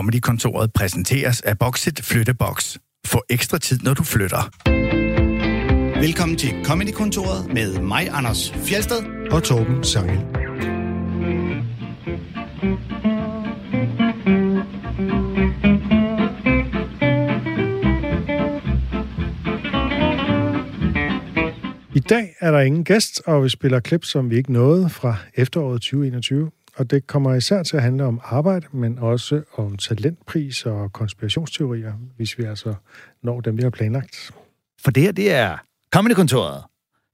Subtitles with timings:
[0.00, 2.76] Comedy-kontoret præsenteres af Boxit Flyttebox.
[3.06, 4.50] Få ekstra tid, når du flytter.
[6.00, 8.96] Velkommen til Comedy-kontoret med mig, Anders Fjelsted.
[9.30, 10.18] og Torben Sangel.
[21.94, 25.16] I dag er der ingen gæst, og vi spiller klip, som vi ikke nåede fra
[25.34, 26.50] efteråret 2021.
[26.76, 31.92] Og det kommer især til at handle om arbejde, men også om talentpris og konspirationsteorier,
[32.16, 32.74] hvis vi altså
[33.22, 34.30] når dem, vi har planlagt.
[34.82, 35.56] For det her, det er
[35.94, 36.62] Comedy-kontoret.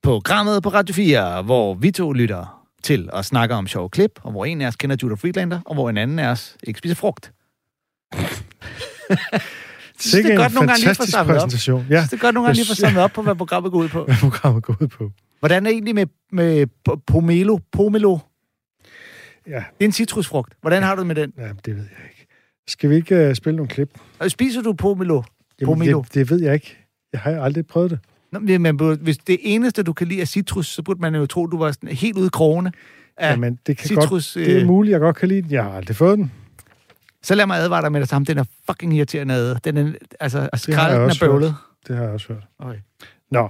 [0.02, 4.30] Programmet på Radio 4, hvor vi to lytter til og snakker om sjove klip, og
[4.30, 6.94] hvor en af os kender Judah Friedlander, og hvor en anden af os ikke spiser
[6.94, 7.32] frugt.
[9.98, 11.90] synes, det er godt en nogle gange lige fantastisk samlet op.
[11.90, 13.78] Ja, Så det er godt nogle gange lige få samlet op på, hvad programmet går
[13.78, 14.04] ud på.
[14.06, 15.10] hvad programmet går ud på.
[15.40, 17.58] Hvordan er det egentlig med, med po- pomelo?
[17.72, 18.18] Pomelo?
[19.48, 20.52] Ja, Det er en citrusfrugt.
[20.60, 21.32] Hvordan har du det med den?
[21.38, 22.26] ja det ved jeg ikke.
[22.68, 23.98] Skal vi ikke uh, spille nogle klip?
[24.18, 25.22] Og Spiser du pomelo?
[25.60, 26.02] Jamen, Pomelo?
[26.02, 26.76] det, det ved jeg ikke.
[27.12, 27.98] Jeg har aldrig prøvet det.
[28.32, 31.14] Nå, men man burde- hvis det eneste, du kan lide er citrus, så burde man
[31.14, 32.72] jo tro, du var sådan helt ude i krogene
[33.16, 34.34] af Jamen, det kan citrus.
[34.34, 35.50] godt, det er øh, muligt, jeg godt kan lide den.
[35.50, 36.32] Jeg har aldrig fået den.
[37.22, 38.24] Så lad mig advare dig med det samme.
[38.26, 39.34] Den er fucking irriterende.
[39.34, 39.56] ad.
[39.64, 41.16] Den er, altså, skralden er hørt.
[41.20, 41.54] bøvlet.
[41.88, 42.42] Det har jeg også hørt.
[42.58, 42.78] Okay.
[43.30, 43.48] Nå,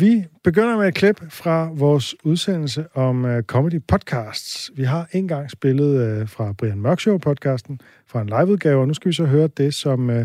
[0.00, 4.70] vi begynder med et klip fra vores udsendelse om uh, comedy podcasts.
[4.76, 8.94] Vi har engang spillet uh, fra Brian Mørk Show podcasten fra en liveudgave, og nu
[8.94, 10.16] skal vi så høre det, som uh,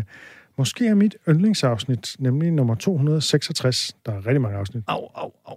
[0.58, 3.96] måske er mit yndlingsafsnit, nemlig nummer 266.
[4.06, 4.84] Der er rigtig mange afsnit.
[4.86, 5.56] Au, au, au.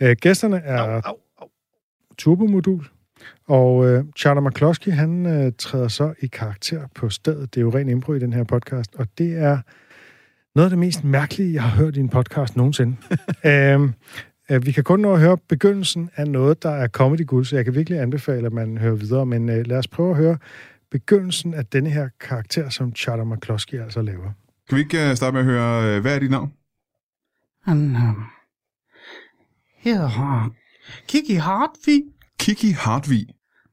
[0.00, 1.48] Uh, gæsterne er au, au, au.
[2.18, 2.86] turbomodul.
[3.48, 7.54] Og øh, Charlie McCloskey, han øh, træder så i karakter på stedet.
[7.54, 9.58] Det er jo ren impro i den her podcast, og det er
[10.56, 12.96] noget af det mest mærkelige, jeg har hørt i en podcast nogensinde.
[13.50, 13.92] øhm,
[14.50, 17.56] øh, vi kan kun nå at høre begyndelsen af noget, der er comedy guld, så
[17.56, 19.26] jeg kan virkelig anbefale, at man hører videre.
[19.26, 20.38] Men øh, lad os prøve at høre
[20.90, 24.32] begyndelsen af denne her karakter, som Charlie McCloskey altså laver.
[24.68, 26.52] Kan vi ikke uh, starte med at høre, uh, hvad er dit navn?
[27.64, 28.00] Han øh,
[29.78, 30.50] hedder
[31.08, 32.02] Kiki Hartvig.
[32.38, 33.26] Kiki Hartvig.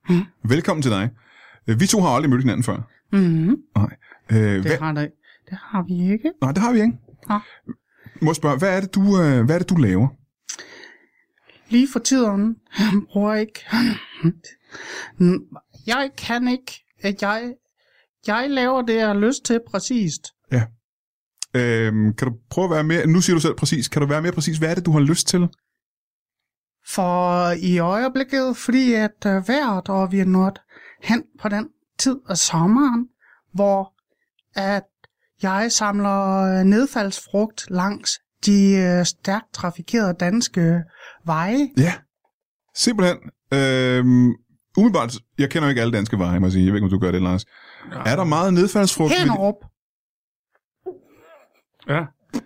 [0.10, 0.22] Mm.
[0.44, 1.10] Velkommen til dig.
[1.66, 2.90] Vi to har aldrig mødt hinanden før.
[3.12, 3.96] Mm, Nej.
[4.32, 4.78] Øh, det, hvad?
[4.78, 5.10] har det,
[5.50, 6.32] det har vi ikke.
[6.42, 6.98] Nej, det har vi ikke.
[7.30, 7.40] Nå.
[8.22, 10.08] Må spørge, hvad er det, du, uh, hvad er det, du laver?
[11.70, 12.56] Lige for tiden,
[13.12, 13.66] bruger ikke...
[15.88, 16.86] Jeg kan ikke...
[17.02, 17.54] at Jeg,
[18.28, 20.28] jeg laver det, jeg har lyst til præcist.
[21.56, 23.08] Øhm, kan du prøve at være mere...
[23.08, 23.88] Nu siger du selv præcis.
[23.88, 24.58] Kan du være mere præcis?
[24.58, 25.50] Hvad er det, du har lyst til?
[26.88, 30.60] For i øjeblikket, fordi at øh, vejret, og vi er nået
[31.04, 33.08] hen på den tid af sommeren,
[33.54, 33.94] hvor
[34.56, 34.84] at
[35.44, 40.82] jeg samler øh, nedfaldsfrugt langs de øh, stærkt trafikerede danske
[41.26, 41.70] veje.
[41.78, 41.94] Ja.
[42.76, 43.18] Simpelthen.
[43.54, 44.28] Øhm,
[44.78, 46.66] umiddelbart, jeg kender jo ikke alle danske veje, må jeg sige.
[46.66, 47.46] Jeg ved ikke, om du gør det, Lars.
[48.06, 49.10] Er der meget nedfaldsfrugt?
[49.12, 49.56] ved- Henderup,
[51.88, 52.02] Ja.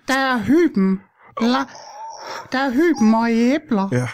[0.08, 1.02] der er hyben.
[1.42, 1.58] La,
[2.52, 3.90] der er hyben og æbler.
[3.92, 4.08] Ja.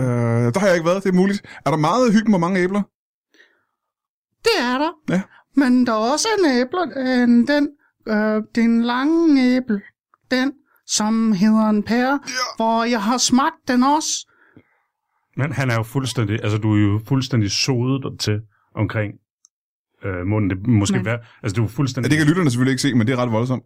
[0.00, 1.42] Øh, der har jeg ikke været, det er muligt.
[1.66, 2.82] Er der meget hyben og mange æbler?
[4.44, 4.92] Det er der.
[5.14, 5.22] Ja.
[5.56, 6.82] Men der er også en æble,
[7.22, 7.68] en, den,
[8.08, 9.80] øh, den lange æble,
[10.30, 10.52] den,
[10.86, 12.56] som hedder en pære, ja.
[12.56, 14.30] hvor jeg har smagt den også.
[15.36, 18.40] Men han er jo fuldstændig, altså du er jo fuldstændig sodet til
[18.74, 19.12] omkring
[20.04, 20.50] øh, munden.
[20.50, 22.10] Det måske Men- være, altså du er Ja, fuldstændig...
[22.10, 23.62] det kan lytterne selvfølgelig ikke se, men det er ret voldsomt.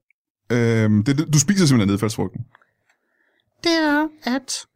[0.53, 2.41] Øhm, det, du spiser simpelthen nedfaldsfrugten.
[3.64, 4.66] Det er, at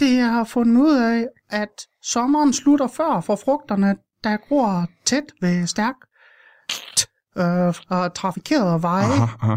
[0.00, 5.24] det jeg har fundet ud af, at sommeren slutter før for frugterne, der gror tæt
[5.40, 5.94] ved stærk
[7.36, 9.04] øh, og trafikerede veje.
[9.04, 9.56] Aha, aha.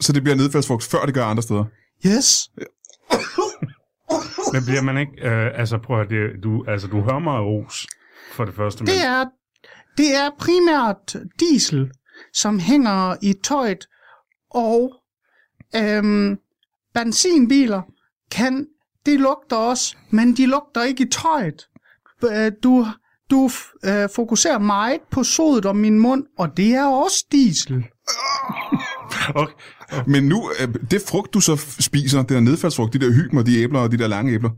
[0.00, 1.64] Så det bliver nedfaldsfrugt, før det gør andre steder.
[2.06, 2.50] Yes.
[4.52, 5.12] Men bliver man ikke...
[5.28, 7.86] Øh, altså prøv at det, du, altså, du hører mig ros
[8.32, 8.86] for det første.
[8.86, 9.24] Det er,
[9.96, 11.90] det er primært diesel,
[12.32, 13.86] som hænger i tøjet,
[14.50, 14.92] og
[15.76, 16.38] øhm,
[16.94, 17.82] benzinbiler
[18.30, 18.66] kan,
[19.06, 21.68] det lugter også, men de lugter ikke i tøjet.
[22.24, 22.86] Øh, Du,
[23.30, 23.50] du
[23.84, 27.84] øh, fokuserer meget på sodet om min mund, og det er også diesel.
[29.34, 29.54] Okay.
[30.06, 33.58] Men nu, øh, det frugt, du så spiser, det der nedfaldsfrugt, de der hymer, de
[33.58, 34.50] æbler og de der lange æbler,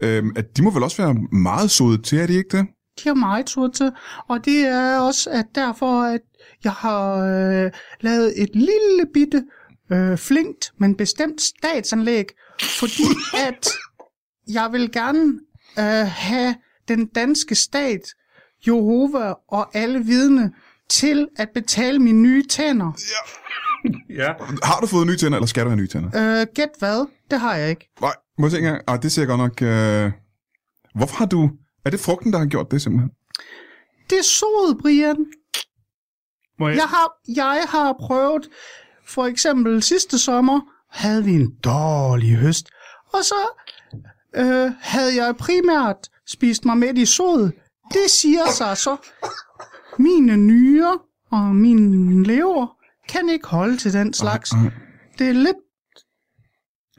[0.00, 2.66] øh, at de må vel også være meget sodet til, er de ikke det?
[3.04, 3.92] De har meget sur til,
[4.28, 6.20] og det er også at derfor, at
[6.64, 7.70] jeg har øh,
[8.00, 9.44] lavet et lille bitte
[9.92, 12.24] øh, flinkt, men bestemt statsanlæg,
[12.60, 13.02] fordi
[13.48, 13.68] at
[14.48, 15.32] jeg vil gerne
[15.78, 16.54] øh, have
[16.88, 18.00] den danske stat,
[18.66, 20.52] Jehova og alle vidne
[20.90, 22.92] til at betale mine nye tænder.
[24.10, 24.32] Ja.
[24.62, 26.40] Har du fået nye tænder, eller skal du have nye tænder?
[26.40, 27.06] Øh, gæt hvad?
[27.30, 27.90] Det har jeg ikke.
[28.00, 28.82] Nej, må jeg se engang.
[28.86, 29.62] Ah, det ser godt nok...
[29.62, 30.12] Øh...
[30.94, 31.50] Hvorfor har du...
[31.84, 33.10] Er det frugten, der har gjort det simpelthen?
[34.10, 35.16] Det er sod, Brian.
[36.58, 38.48] Må jeg, Jeg har, jeg har prøvet,
[39.06, 40.60] for eksempel sidste sommer,
[40.90, 42.68] havde vi en dårlig høst.
[43.12, 43.64] Og så
[44.36, 45.96] øh, havde jeg primært
[46.28, 47.50] spist mig midt i sod.
[47.92, 48.96] Det siger sig så,
[49.98, 50.96] mine nyrer
[51.30, 52.66] og min lever
[53.08, 54.50] kan ikke holde til den slags.
[55.18, 55.56] Det er lidt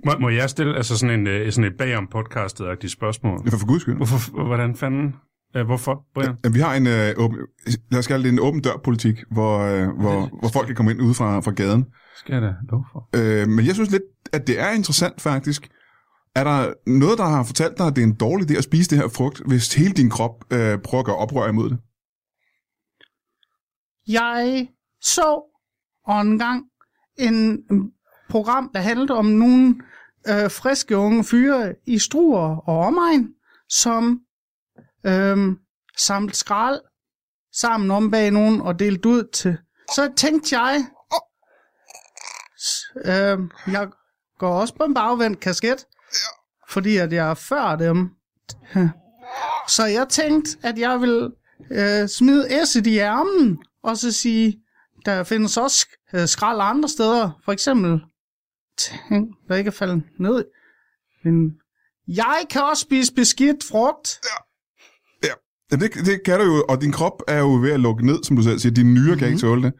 [0.05, 3.39] må, må jeg stille altså sådan, en, øh, sådan et bagom podcastet spørgsmål?
[3.45, 3.95] Det er for guds skyld.
[3.95, 5.15] Hvorfor, hvordan fanden?
[5.55, 6.37] Øh, hvorfor, Brian?
[6.43, 7.37] Ja, Vi har en, øh, åben,
[7.91, 11.01] lad os kalde det en åben dør-politik, hvor, øh, hvor, hvor folk kan komme ind
[11.01, 11.85] ude fra, fra gaden.
[12.15, 13.09] Skal jeg da lov for?
[13.15, 14.03] Øh, men jeg synes lidt,
[14.33, 15.67] at det er interessant faktisk.
[16.39, 18.89] Er der noget, der har fortalt dig, at det er en dårlig idé at spise
[18.89, 21.79] det her frugt, hvis hele din krop øh, prøver at gøre oprør imod det?
[24.07, 24.67] Jeg
[25.01, 25.41] så
[26.09, 26.65] en gang
[27.17, 27.63] en
[28.29, 29.75] program, der handlede om nogle
[30.27, 33.27] øh, friske unge fyre i Struer og omegn,
[33.69, 34.21] som
[35.05, 35.37] øh,
[35.97, 36.81] samlede skrald
[37.53, 39.57] sammen om bag nogen og delte ud til.
[39.95, 40.85] Så tænkte jeg,
[43.05, 43.39] øh,
[43.73, 43.87] jeg
[44.39, 45.85] går også på en bagvendt kasket,
[46.69, 48.09] fordi at jeg er før dem.
[49.67, 51.31] Så jeg tænkte, at jeg vil
[51.71, 54.59] øh, smide æsset i ærmen, og så sige,
[55.05, 57.41] der findes også øh, skrald andre steder.
[57.45, 58.01] For eksempel,
[58.77, 60.45] tænk, der ikke er faldet ned.
[61.23, 61.51] Men
[62.07, 64.19] jeg kan også spise beskidt frugt.
[65.23, 68.23] Jamen, det, det kan du jo, og din krop er jo ved at lukke ned,
[68.23, 68.73] som du selv siger.
[68.73, 69.19] Dine nyrer mm-hmm.
[69.19, 69.73] kan ikke tåle det.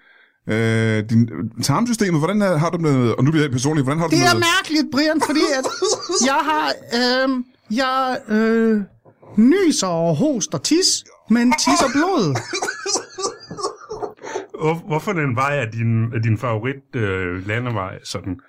[0.50, 1.30] Øh, din
[1.64, 4.12] tarmsystemet, hvordan er- har du det med, og nu bliver jeg personlig, hvordan har du
[4.12, 5.66] Det det er med, mærkeligt, Brian, fordi at
[6.26, 6.68] jeg har,
[7.00, 7.30] øh,
[7.78, 8.82] jeg øh,
[9.38, 10.88] nyser og hoster tis,
[11.30, 12.26] men tisser blod.
[14.62, 18.00] Hvor, hvorfor den vej er din, er din favorit øh, landevej?
[18.04, 18.40] Sådan?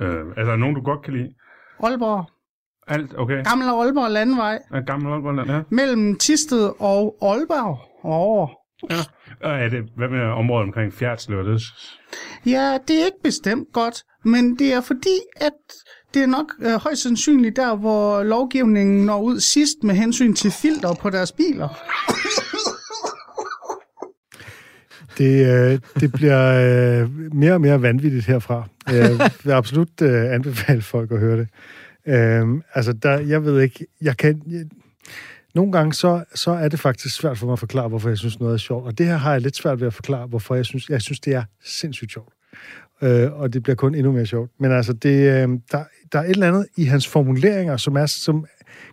[0.00, 1.28] Øh, er der nogen, du godt kan lide?
[1.82, 2.24] Aalborg,
[2.88, 3.44] Alt, okay.
[3.44, 5.60] gamle Aalborg Landvej, Er gammel Aalborg, ja.
[5.70, 8.48] mellem Tisted og Aalborg og over.
[9.42, 11.44] Og er det, hvad med området omkring Fjerdslev?
[11.44, 11.62] Det,
[12.46, 15.52] Ja, det er ikke bestemt godt, men det er fordi, at
[16.14, 20.50] det er nok øh, højst sandsynligt der, hvor lovgivningen når ud sidst med hensyn til
[20.50, 21.68] filter på deres biler.
[25.18, 26.42] Det, øh, det bliver
[27.02, 28.68] øh, mere og mere vanvittigt herfra.
[28.86, 31.48] Jeg vil absolut øh, anbefale folk at høre det.
[32.06, 34.42] Øh, altså, der, jeg ved ikke, jeg kan...
[34.46, 34.64] Jeg,
[35.58, 38.40] nogle gange så, så er det faktisk svært for mig at forklare, hvorfor jeg synes
[38.40, 38.86] noget er sjovt.
[38.86, 41.20] Og det her har jeg lidt svært ved at forklare, hvorfor jeg synes, jeg synes
[41.20, 42.32] det er sindssygt sjovt.
[43.02, 44.50] Øh, og det bliver kun endnu mere sjovt.
[44.60, 48.06] Men altså, det, øh, der, der er et eller andet i hans formuleringer, som, er,
[48.06, 48.46] som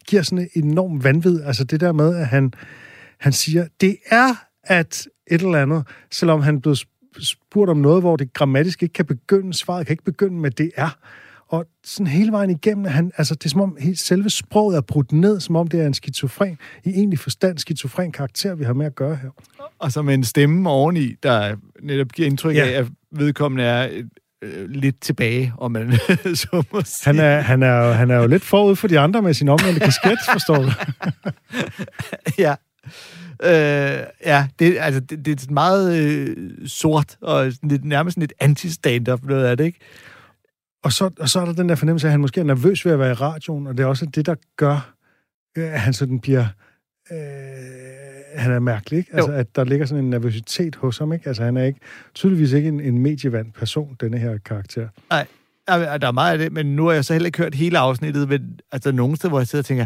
[0.08, 1.42] giver sådan en enorm vanvid.
[1.42, 2.54] Altså det der med, at han,
[3.20, 6.76] han siger, det er at et eller andet, selvom han blev
[7.20, 10.72] spurgt om noget, hvor det grammatisk ikke kan begynde, svaret kan ikke begynde med det
[10.76, 10.98] er.
[11.57, 14.81] Og sådan hele vejen igennem, han, altså det er som om helt selve sproget er
[14.81, 18.74] brudt ned, som om det er en skizofren, i egentlig forstand skizofren karakter, vi har
[18.74, 19.30] med at gøre her.
[19.80, 22.66] Og så med en stemme oveni, der netop giver indtryk Ja.
[22.68, 24.02] af, at vedkommende er
[24.42, 25.94] øh, lidt tilbage, om man
[26.36, 27.06] så må sige.
[27.06, 29.50] Han er, han er, jo, han er jo lidt forud for de andre med sin
[29.50, 30.72] omvendte kasket, forstår du?
[32.44, 32.56] ja.
[33.44, 36.38] Øh, ja, det, altså, det, det er meget øh,
[36.68, 39.80] sort, og sådan lidt, nærmest sådan lidt anti-stand-up noget af det, ikke?
[40.86, 42.86] Og så, og så er der den der fornemmelse af, at han måske er nervøs
[42.86, 44.94] ved at være i radioen, og det er også det, der gør,
[45.58, 46.46] øh, at han sådan bliver...
[47.12, 47.18] Øh,
[48.36, 49.10] han er mærkelig, ikke?
[49.14, 49.38] Altså, Jo.
[49.38, 51.28] at der ligger sådan en nervøsitet hos ham, ikke?
[51.28, 51.80] Altså, han er ikke,
[52.14, 54.88] tydeligvis ikke en, en medievand person, denne her karakter.
[55.09, 55.28] Nej,
[55.68, 58.30] der er meget af det, men nu har jeg så heller ikke hørt hele afsnittet,
[58.30, 59.86] men altså nogle steder, hvor jeg sidder og tænker,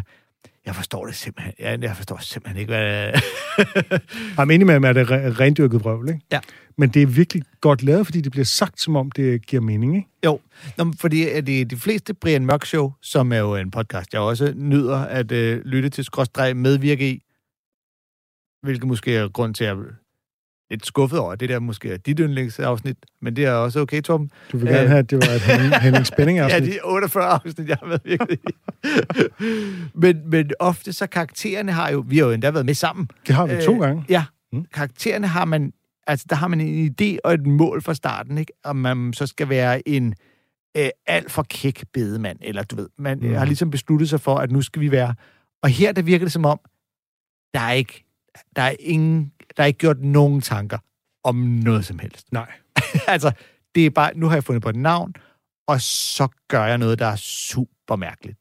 [0.65, 3.21] jeg forstår det simpelthen, jeg, jeg forstår simpelthen ikke, hvad...
[4.37, 4.45] Er
[4.89, 6.21] at det er re- rendyrket vrøvl, ikke?
[6.31, 6.39] Ja.
[6.77, 9.95] Men det er virkelig godt lavet, fordi det bliver sagt, som om det giver mening,
[9.95, 10.07] ikke?
[10.25, 10.39] Jo,
[10.77, 14.21] Nå, fordi at det de fleste Brian Mørk Show, som er jo en podcast, jeg
[14.21, 17.23] også nyder at øh, lytte til skråstreg medvirke i,
[18.61, 20.08] hvilket måske er grund til at er
[20.69, 24.31] lidt skuffet over, det der måske er dit yndlingsafsnit, men det er også okay, Torben.
[24.51, 24.87] Du vil gerne Øh.
[24.89, 28.31] have, at det var et Henning, Henning Spænding Ja, de 48 afsnit, jeg har medvirket
[28.31, 28.37] i.
[29.93, 33.07] men, men ofte så karaktererne har jo, vi har jo endda været med sammen.
[33.27, 34.05] det har vi to Øh, gange.
[34.09, 34.23] Ja,
[34.53, 34.65] Mm.
[34.73, 35.73] karaktererne har man,
[36.07, 38.51] altså der har man en idé og et mål fra starten, ikke?
[38.63, 40.15] Om man så skal være en
[40.77, 43.33] øh, alt for kæk bedemand, eller du ved, man mm.
[43.33, 45.15] har ligesom besluttet sig for, at nu skal vi være,
[45.63, 46.59] og her der virker det som om,
[47.53, 48.05] der er ikke,
[48.55, 50.77] der er ingen, der er ikke gjort nogen tanker
[51.23, 52.31] om noget som helst.
[52.31, 52.51] Nej.
[53.07, 53.31] altså,
[53.75, 55.13] det er bare, nu har jeg fundet på et navn,
[55.67, 58.37] og så gør jeg noget, der er super mærkeligt.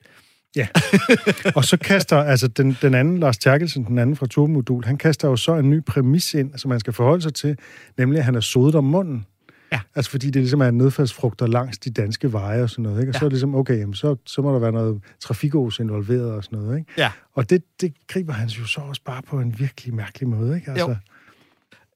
[1.56, 5.28] Og så kaster, altså den, den anden, Lars Terkelsen, den anden fra Turmodul, han kaster
[5.28, 7.58] jo så en ny præmis ind, som man skal forholde sig til,
[7.98, 9.26] nemlig at han er sodet om munden.
[9.72, 9.80] Ja.
[9.94, 13.10] Altså fordi det ligesom er nedfaldsfrugter langs de danske veje og sådan noget, ikke?
[13.10, 13.18] Og ja.
[13.18, 16.44] så er det ligesom, okay, jamen, så, så må der være noget trafikos involveret og
[16.44, 16.92] sådan noget, ikke?
[16.98, 17.10] Ja.
[17.34, 20.70] Og det, det griber han jo så også bare på en virkelig mærkelig måde, ikke?
[20.70, 20.96] Altså, Jo.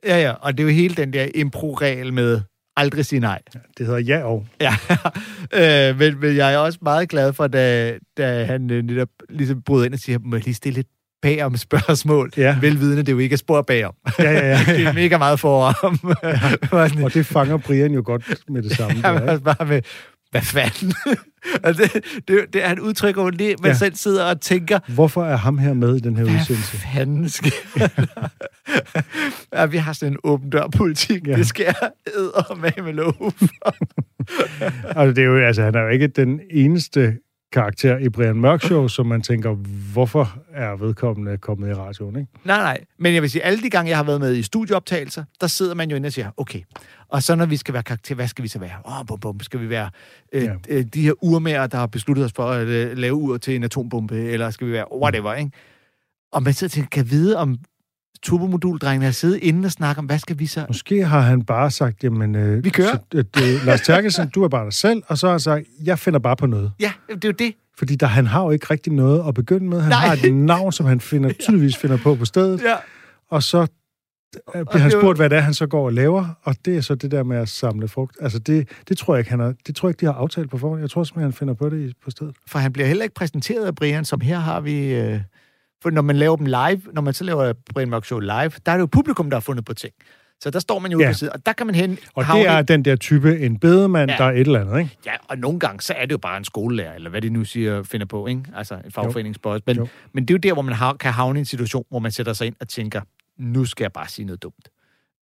[0.05, 2.41] Ja, ja, og det er jo hele den der impro-regel med
[2.77, 3.43] aldrig sige nej.
[3.79, 4.47] Det hedder ja og.
[4.61, 4.73] Ja,
[5.91, 9.63] øh, men, men jeg er også meget glad for, da, da han øh, netop ligesom
[9.63, 10.87] bryder ind og siger, må jeg lige stille et
[11.23, 12.57] bagom spørgsmål, Ja.
[12.61, 13.95] velvidende, det er jo ikke er spor bagom.
[14.19, 14.59] Ja, ja, ja.
[14.77, 15.99] det er mega meget foran.
[16.99, 17.05] ja.
[17.05, 19.01] Og det fanger Brian jo godt med det samme.
[19.05, 19.83] Han Der, bare med,
[20.31, 20.95] hvad fanden?
[21.65, 21.93] og det,
[22.29, 23.69] det, det, han udtrykker jo det, man Ja.
[23.69, 23.75] ja.
[23.75, 26.77] selv sidder og tænker, Hvorfor er ham her med i den her hvad udsendelse?
[26.77, 27.51] fanden sker
[29.55, 31.27] ja, vi har sådan en åben dør-politik.
[31.27, 31.31] Ja.
[31.33, 31.37] Ja.
[31.37, 31.75] Det skal jeg
[32.57, 33.33] med med lov.
[34.97, 37.15] Altså, det er jo, altså, han er jo ikke den eneste
[37.53, 39.55] karakter i Brian Mørk Show, som man tænker,
[39.93, 42.33] hvorfor er vedkommende kommet i radioen, ikke?
[42.45, 42.81] Nej, nej.
[42.99, 45.75] Men jeg vil sige, alle de gange, jeg har været med i studieoptagelser, der sidder
[45.75, 46.61] man jo inde og siger, okay,
[47.09, 48.77] og så når vi skal være karakter, hvad skal vi så være?
[48.87, 49.91] Åh, oh, bum, bum, skal vi være
[50.33, 50.53] øh, Ja.
[50.69, 53.63] øh, de her urmager, der har besluttet os for at øh, lave ur til en
[53.65, 55.51] atombombe, eller skal vi være whatever, ikke?
[56.33, 57.57] Og man sidder og tænker, kan vide, om
[58.23, 60.65] turbomoduldrengene har siddet inde og snakke om, hvad skal vi så?
[60.69, 62.35] Måske har han bare sagt, jamen...
[62.35, 62.89] Øh, Vi kører.
[62.93, 65.67] Så, øh, det, Lars Terkelsen, du er bare dig selv, og så har han sagt,
[65.85, 66.73] jeg finder bare på noget.
[66.81, 67.55] Ja, det er jo det.
[67.79, 69.81] Fordi der, han har jo ikke rigtig noget at begynde med.
[69.81, 70.07] Han Nej.
[70.07, 72.75] har et navn, som han finder, tydeligvis finder på på stedet, Ja.
[73.31, 73.61] og så
[74.55, 76.81] øh, bliver han spurgt, hvad det er, han så går og laver, og det er
[76.81, 78.17] så det der med at samle frugt.
[78.21, 80.51] Altså, det, det tror jeg ikke, han har, det tror jeg ikke, de har aftalt
[80.51, 80.81] på forhånd.
[80.81, 82.35] Jeg tror simpelthen, han finder på det i- på stedet.
[82.49, 84.95] For han bliver heller ikke præsenteret af Brian, som her har vi...
[84.95, 85.21] Øh,
[85.83, 88.33] for når man laver dem live, når man så laver Brian Mørk Show live,
[88.67, 89.93] der er det jo publikum, der har fundet på ting.
[90.41, 91.09] Så der står man jo Ja.
[91.09, 91.99] på siden, og der kan man hen...
[92.15, 94.17] Og havne- det er den der type, en bedemand, ja.
[94.17, 94.25] Ja.
[94.25, 94.97] der er et eller andet, ikke?
[95.07, 97.45] Ja, og nogle gange, så er det jo bare en skolelærer, eller hvad de nu
[97.45, 98.43] siger, finder på, ikke?
[98.57, 99.63] Altså en fagforeningsboss.
[99.67, 99.89] Men, Jo.
[100.13, 102.13] men det er jo der, hvor man har, kan havne i en situation, hvor man
[102.13, 103.01] sætter sig ind og tænker,
[103.39, 104.69] nu skal jeg bare sige noget dumt.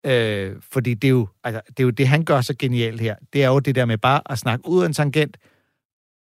[0.06, 3.14] Øh, fordi det er, jo, altså, det er jo det, han gør så genialt her.
[3.32, 5.36] Det er jo det der med bare at snakke ud af en tangent,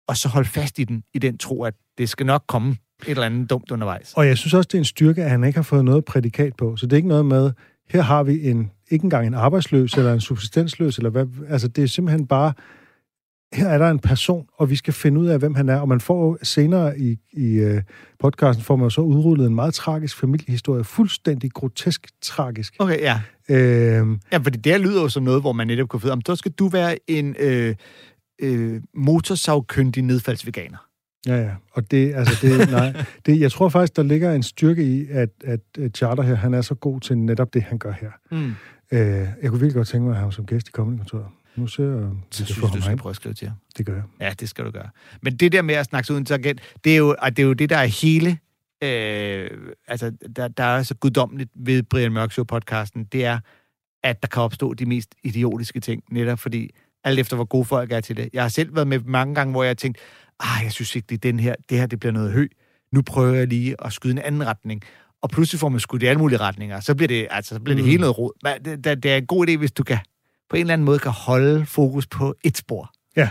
[0.08, 2.76] og så holde fast i den, i den tro, at det skal nok komme
[3.06, 4.12] et eller andet dumt undervejs.
[4.16, 6.56] Og jeg synes også, det er en styrke, at han ikke har fået noget prædikat
[6.56, 6.76] på.
[6.76, 7.52] Så det er ikke noget med,
[7.90, 11.84] her har vi en, ikke engang en arbejdsløs eller en subsistensløs, eller hvad, altså det
[11.84, 12.52] er simpelthen bare,
[13.52, 15.80] her er der en person, og vi skal finde ud af, hvem han er.
[15.80, 17.80] Og man får senere i, i uh,
[18.20, 22.74] podcasten, får man så udrullet en meget tragisk familiehistorie, fuldstændig grotesk tragisk.
[22.78, 23.20] Okay, ja.
[23.48, 26.36] Øhm, Ja, fordi det lyder jo som noget, hvor man netop kunne finde, om så
[26.36, 27.74] skal du være en øh,
[28.38, 30.78] øh, motorsavkyndig nedfaldsveganer.
[31.26, 31.50] Ja, ja.
[31.72, 35.28] Og det, altså det, nej, det, jeg tror faktisk, der ligger en styrke i, at,
[35.44, 35.60] at,
[35.94, 38.10] Charter her, han er så god til netop det, han gør her.
[38.30, 38.54] Mm.
[38.92, 41.26] Øh, jeg kunne virkelig godt tænke mig at have ham som gæst i Comedy-kontoret.
[41.56, 43.56] Nu ser jeg, Så synes du skal prøve at skrive til ham.
[43.78, 44.02] Det gør jeg.
[44.20, 44.88] Ja, det skal du gøre.
[45.22, 47.70] Men det der med at snakke uden tangent, det er jo, det, er jo det,
[47.70, 48.38] der er hele...
[48.82, 49.50] Øh,
[49.88, 53.38] altså, der, der er så guddommeligt ved Brian Mørk Show-podcasten, det er,
[54.02, 56.70] at der kan opstå de mest idiotiske ting, netop fordi,
[57.04, 58.28] alt efter hvor gode folk er til det.
[58.32, 59.98] Jeg har selv været med mange gange, hvor jeg har tænkt,
[60.40, 62.46] ah, jeg synes ikke, det er den her, det her det bliver noget hø.
[62.92, 64.82] Nu prøver jeg lige at skyde en anden retning.
[65.22, 66.80] Og pludselig får man skudt i alle mulige retninger.
[66.80, 67.90] Så bliver det, altså, så bliver det Mm.
[67.90, 68.32] hele noget rod.
[68.42, 69.98] Men det, det, det er en god idé, hvis du kan
[70.50, 73.28] på en eller anden måde kan holde fokus på et spor Ja.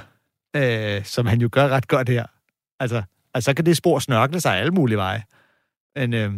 [0.55, 2.25] øh, som han jo gør ret godt her.
[2.79, 5.23] Altså, altså så kan det spor snørkle sig alle mulige veje.
[5.95, 6.33] Men øh,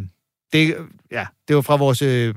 [0.53, 0.75] det,
[1.11, 2.35] ja, det var fra vores øh,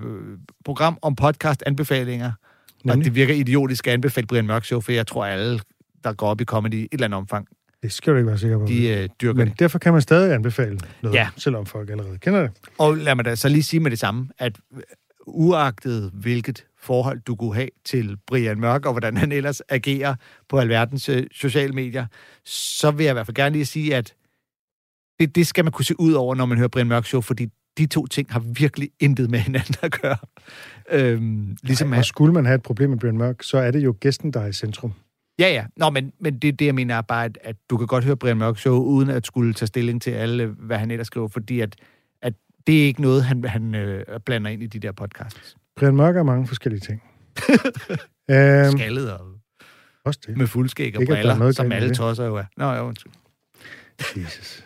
[0.64, 2.32] program om podcast-anbefalinger,
[2.78, 3.04] og Nemlig.
[3.04, 5.60] det virker idiotisk at anbefale Brian Mørk Show, for jeg tror, alle,
[6.04, 7.48] der går op i comedy i et eller andet omfang,
[7.82, 8.66] Det skal du ikke være sikker på.
[8.66, 9.58] de øh, dyrker Men det.
[9.60, 11.28] derfor kan man stadig anbefale noget, Ja.
[11.36, 12.50] selvom folk allerede kender det.
[12.78, 14.80] Og lad mig da så lige sige med det samme, at øh,
[15.26, 20.14] uagtet hvilket forhold du kunne have til Brian Mørk, og hvordan han ellers agerer
[20.48, 22.06] på alverdens øh, sociale medier,
[22.44, 24.14] så vil jeg i hvert fald gerne lige sige, at
[25.20, 27.46] det, det skal man kunne se ud over, når man hører Brian Mørk Show, fordi
[27.78, 30.16] de to ting har virkelig intet med hinanden at gøre.
[30.90, 33.84] Øhm, ligesom Og han, skulle man have et problem med Brian Mørk, så er det
[33.84, 34.92] jo gæsten, der er i centrum.
[35.38, 35.64] Ja, ja.
[35.76, 38.16] Nå, men, men det, det, jeg mener er bare, at, at du kan godt høre
[38.16, 41.60] Brian Mørk Show, uden at skulle tage stilling til alle, hvad han ellers skriver, fordi
[41.60, 41.76] at,
[42.22, 42.32] at
[42.66, 45.56] det er ikke noget, han, han øh, blander ind i de der podcasts.
[45.76, 47.02] Brian Mørk er mange forskellige ting.
[48.30, 49.20] øhm, Skaldet og
[50.04, 50.36] også det.
[50.36, 52.44] med fuldskæg og Ikke, er briller, som alle tosser jo er.
[52.56, 53.12] Nå, ja, undskyld.
[54.16, 54.64] Jesus.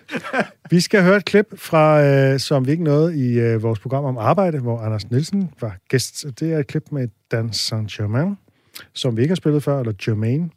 [0.71, 4.05] Vi skal høre et klip fra, øh, som vi ikke nåede i øh, vores program
[4.05, 6.25] om arbejde, hvor Anders Nielsen var gæst.
[6.41, 8.52] Det er et klip med Dan Saint-Germain,
[8.95, 10.53] som vi ikke har spillet før, eller Germain.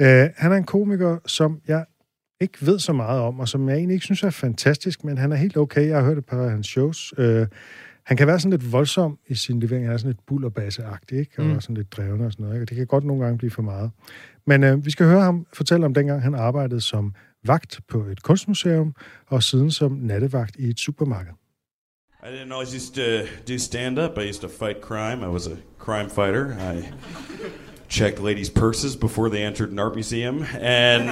[0.00, 1.84] Øh, han er en komiker, som jeg
[2.40, 5.32] ikke ved så meget om, og som jeg egentlig ikke synes er fantastisk, men han
[5.32, 5.88] er helt okay.
[5.88, 7.14] Jeg har hørt et par af hans shows.
[7.18, 7.46] Øh,
[8.06, 9.86] han kan være sådan lidt voldsom i sin levering.
[9.86, 11.32] Han er sådan lidt bullerbasse-agtig, ikke?
[11.38, 11.60] Og mm.
[11.60, 12.56] sådan lidt drevende og sådan noget.
[12.56, 12.64] Ikke?
[12.64, 13.90] Og det kan godt nogle gange blive for meget.
[14.46, 18.22] Men øh, vi skal høre ham fortælle om dengang, han arbejdede som vagt på et
[18.22, 18.94] kunstmuseum,
[19.26, 21.32] og siden som nattevagt i et supermarked.
[22.26, 24.18] I didn't always used to do stand up.
[24.18, 25.22] I used to fight crime.
[25.22, 26.56] I was a crime fighter.
[26.58, 26.90] I
[27.86, 30.42] checked ladies' purses before they entered an art museum.
[30.58, 31.08] And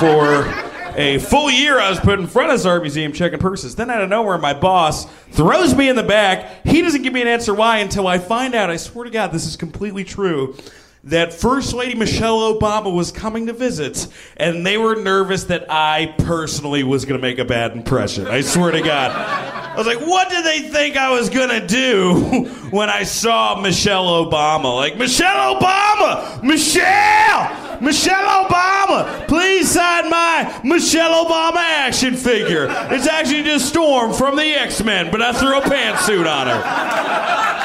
[0.00, 0.52] for
[0.98, 3.76] a full year I was put in front of this art museum checking purses.
[3.76, 6.66] Then out of nowhere, my boss throws me in the back.
[6.66, 8.68] He doesn't give me an answer why until I find out.
[8.68, 10.56] I swear to God, this is completely true.
[11.04, 14.06] That First Lady Michelle Obama was coming to visit,
[14.36, 18.28] and they were nervous that I personally was going to make a bad impression.
[18.28, 19.10] I swear to God.
[19.10, 23.60] I was like, what did they think I was going to do when I saw
[23.60, 24.76] Michelle Obama?
[24.76, 26.40] Like, Michelle Obama!
[26.40, 27.80] Michelle!
[27.80, 29.26] Michelle Obama!
[29.26, 32.68] Please sign my Michelle Obama action figure.
[32.90, 37.62] It's actually just Storm from the X Men, but I threw a pantsuit on her.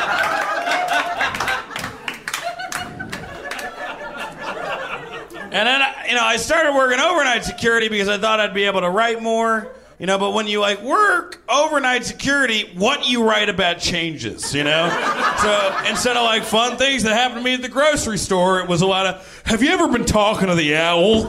[5.58, 8.64] And then, I- you know, I started working overnight security because I thought I'd be
[8.66, 9.70] able to write more.
[10.00, 14.64] You know, but when you like work overnight security, what you write about changes, you
[14.64, 14.90] know?
[15.42, 18.68] so instead of like fun things that happened to me at the grocery store, it
[18.68, 21.22] was a lot of, have you ever been talking to the owl?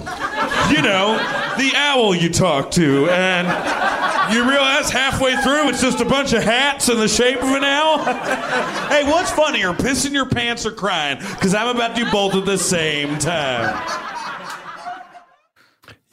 [0.71, 1.17] You know,
[1.57, 3.09] the owl you talk to.
[3.09, 7.49] And you realize halfway through it's just a bunch of hats in the shape of
[7.49, 8.05] an owl?
[8.91, 11.17] hey, what's funnier, pissing your pants or crying?
[11.17, 14.08] Because I'm about to do both at the same time.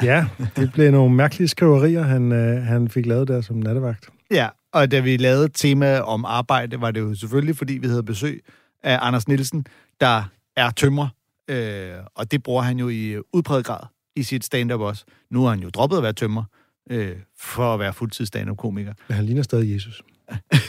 [0.03, 4.09] Ja, det blev nogle mærkelige skriverier, han, øh, han fik lavet der som nattevagt.
[4.31, 8.03] Ja, og da vi lavede tema om arbejde, var det jo selvfølgelig, fordi vi havde
[8.03, 8.43] besøg
[8.83, 9.65] af Anders Nielsen,
[10.01, 10.23] der
[10.55, 11.07] er tømrer,
[11.49, 13.79] øh, og det bruger han jo i udpræget grad
[14.15, 15.05] i sit stand-up også.
[15.29, 16.43] Nu har han jo droppet at være tømrer,
[16.89, 18.93] øh, for at være fuldtids stand-up-komiker.
[19.07, 20.03] Men han ligner stadig Jesus.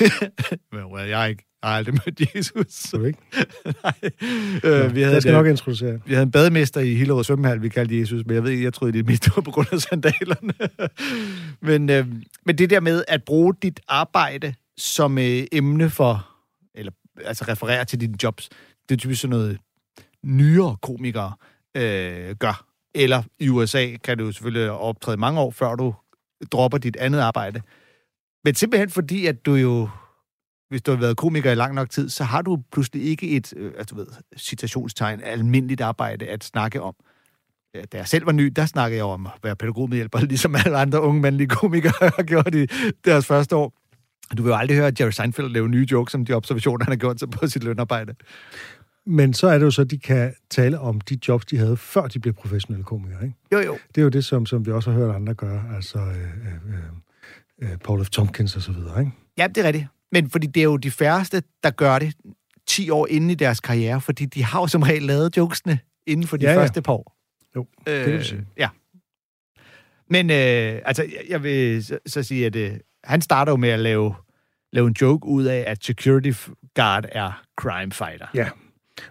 [0.72, 2.66] Men well, jeg, har ikke, jeg har aldrig mødt Jesus.
[2.68, 3.18] Så ikke?
[3.84, 4.10] Nej.
[4.64, 6.00] Øh, vi havde jeg skal et, nok introducere.
[6.06, 8.74] Vi havde en bademester i Hillerød svømmehal, vi kaldte Jesus, men jeg ved ikke, jeg
[8.74, 10.52] troede, det mest var på grund af sandalerne.
[11.78, 12.06] men, øh,
[12.46, 16.28] men det der med at bruge dit arbejde som øh, emne for,
[16.74, 16.92] eller
[17.24, 18.48] altså referere til dine jobs,
[18.88, 19.58] det er typisk sådan noget
[20.24, 21.32] nyere komikere
[21.76, 22.66] øh, gør.
[22.94, 25.94] Eller i USA kan du selvfølgelig optræde mange år, før du
[26.52, 27.62] dropper dit andet arbejde.
[28.46, 29.88] Men simpelthen fordi, at du jo
[30.68, 33.54] hvis du har været komiker i lang nok tid, så har du pludselig ikke et,
[33.56, 36.94] øh, altså, du ved, citationstegn, almindeligt arbejde at snakke om.
[37.92, 41.02] Da jeg selv var ny, der snakkede jeg om at være pædagogmedhjælper, ligesom alle andre
[41.02, 42.66] unge mandlige komikere har gjort i
[43.04, 43.72] deres første år.
[44.36, 46.98] Du vil jo aldrig høre Jerry Seinfeld lave nye jokes om de observationer, han har
[46.98, 48.14] gjort sig på sit lønarbejde.
[49.06, 51.76] Men så er det jo så, at de kan tale om de jobs, de havde,
[51.76, 53.24] før de blev professionelle komikere.
[53.24, 53.36] Ikke?
[53.52, 53.78] Jo, jo.
[53.88, 56.78] Det er jo det, som, som vi også har hørt andre gøre, altså øh, øh,
[57.62, 58.10] øh, Paul F.
[58.10, 59.00] Tompkins og så videre.
[59.00, 59.12] Ikke?
[59.38, 59.86] Ja, det er rigtigt.
[60.12, 62.14] Men fordi det er jo de færreste, der gør det
[62.66, 66.26] 10 år inde i deres karriere, fordi de har jo som regel lavet jokesene inden
[66.26, 67.16] for de Ja, ja, første par år.
[67.56, 68.46] Jo, det kan du sige.
[68.58, 68.68] Ja.
[70.10, 72.72] Men øh, altså, jeg- jeg vil så, så sige, at øh,
[73.04, 74.14] han starter jo med at lave,
[74.72, 76.32] lave en joke ud af, at security
[76.74, 78.26] guard er crime fighter.
[78.34, 78.48] Ja,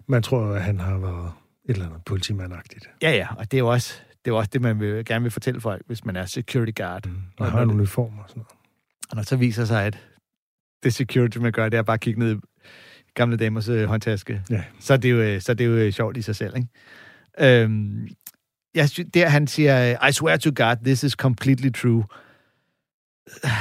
[0.08, 1.32] man tror at han har været
[1.70, 2.90] et eller andet politimandagtigt.
[3.02, 5.22] Ja, ja, og det er jo også det, er jo også det man vil, gerne
[5.24, 7.06] vil fortælle folk, hvis man er security guard.
[7.08, 7.18] Mm.
[7.40, 8.52] Og har en uniform og sådan noget.
[9.10, 10.00] Og når så viser sig, at
[10.84, 14.42] det security, man gør, det er bare at kigge ned i gamle damers øh, håndtaske,
[14.50, 14.64] Ja.
[14.80, 16.68] så er det jo, øh, så er det jo øh, sjovt i sig selv, ikke?
[17.64, 18.08] Øhm,
[18.76, 22.04] jeg sy- der han siger, I swear to God, this is completely true.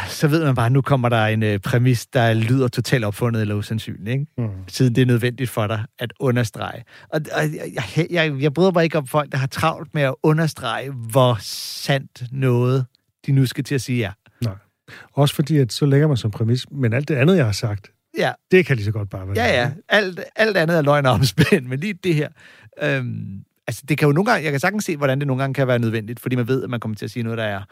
[0.08, 3.42] Så ved man bare, at nu kommer der en øh, præmis, der lyder totalt opfundet
[3.42, 4.26] eller usandsynlig, ikke?
[4.38, 4.48] Mm.
[4.68, 6.84] Siden det er nødvendigt for dig at understrege.
[7.08, 10.14] Og, og jeg, jeg, jeg, bryder mig ikke om folk, der har travlt med at
[10.22, 12.86] understrege, hvor sandt noget,
[13.26, 14.12] de nu skal til at sige er.
[15.12, 17.90] Også fordi, at så lægger man som præmis, men alt det andet, jeg har sagt,
[18.18, 19.36] Ja, det kan lige så godt bare være.
[19.36, 19.70] Ja, ja.
[19.88, 22.28] Alt, alt andet er løgn og omspænd, men lige det her.
[22.82, 25.54] Øhm, altså, det kan jo nogle gange, jeg kan sagtens se, hvordan det nogle gange
[25.54, 27.62] kan være nødvendigt, fordi man ved, at man kommer til at sige noget, der er.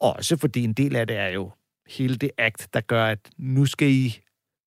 [0.00, 1.50] Også fordi en del af det er jo
[1.88, 4.20] hele det akt, der gør, at nu skal I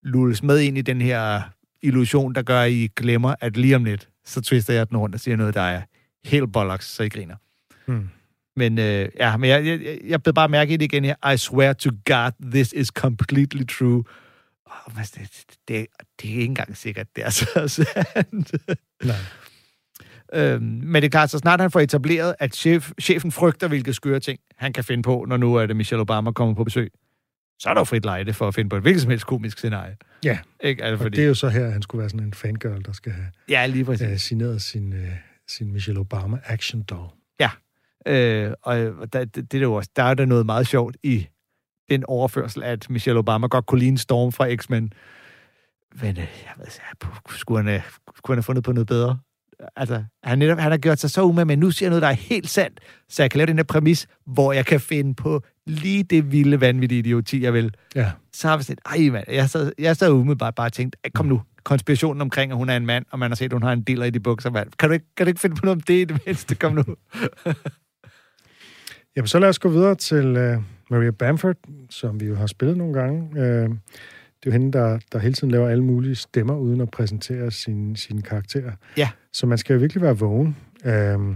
[0.03, 1.41] lulles med ind i den her
[1.81, 5.15] illusion, der gør, at I glemmer, at lige om lidt, så twister jeg den rundt
[5.15, 5.81] og siger noget, der er
[6.25, 7.35] helt bollocks, så I griner.
[7.85, 8.09] Hmm.
[8.55, 11.31] Men, øh, ja, men jeg, jeg, jeg blev bare mærke i det igen her.
[11.33, 14.03] I swear to God, this is completely true.
[14.65, 15.87] Oh, det, det,
[16.21, 18.53] det, er ikke engang sikkert, det er så sandt.
[19.03, 19.15] Nej.
[20.33, 23.93] Øhm, men det er klart, så snart han får etableret, at chef, chefen frygter, hvilke
[23.93, 26.91] skøre ting han kan finde på, når nu er det Michelle Obama kommer på besøg,
[27.59, 29.57] så er der jo frit lejde for at finde på et hvilket som helst komisk
[29.57, 29.95] scenarie.
[30.23, 30.83] Ja, Ikke?
[30.83, 32.83] Altså, og fordi, det er jo så her, at han skulle være sådan en fangirl,
[32.85, 34.07] der skal have Ja, lige præcis.
[34.07, 35.09] øh, signeret sin, øh,
[35.47, 37.09] sin Michelle Obama action doll.
[38.07, 41.27] Øh, og der, det, det er jo også, der er der noget meget sjovt i
[41.89, 44.93] den overførsel, at Michelle Obama godt kunne ligne Storm fra X-Men.
[46.01, 47.81] Men øh, jeg ved, jeg, skulle, han, øh,
[48.17, 49.19] skulle han have fundet på noget bedre?
[49.75, 52.07] Altså, han, netop, han har gjort sig så umage, men nu siger jeg noget, der
[52.07, 55.41] er helt sandt, så jeg kan lave den her præmis, hvor jeg kan finde på
[55.65, 57.73] lige det vilde, vanvittige idioti, jeg vil.
[57.95, 61.09] Ja, Så har vi set, ej mand, jeg så, jeg så umiddelbart bare tænkt, "Ej,
[61.15, 63.63] kom nu, konspirationen omkring, at hun er en mand, og man har set, at hun
[63.63, 64.69] har en dealer i de bukser, mand.
[64.79, 66.55] Kan du ikke, kan du ikke finde på noget om det i det mindste?
[66.55, 66.83] Kom nu.
[69.15, 71.55] Jamen, så lad os gå videre til uh, Maria Bamford,
[71.89, 73.19] som vi jo har spillet nogle gange.
[73.65, 73.75] Uh,
[74.43, 77.51] det er jo hende, der, der hele tiden laver alle mulige stemmer, uden at præsentere
[77.51, 78.71] sine sin karakterer.
[78.97, 79.09] Ja.
[79.31, 80.57] Så man skal jo virkelig være vågen.
[80.85, 81.35] Uh,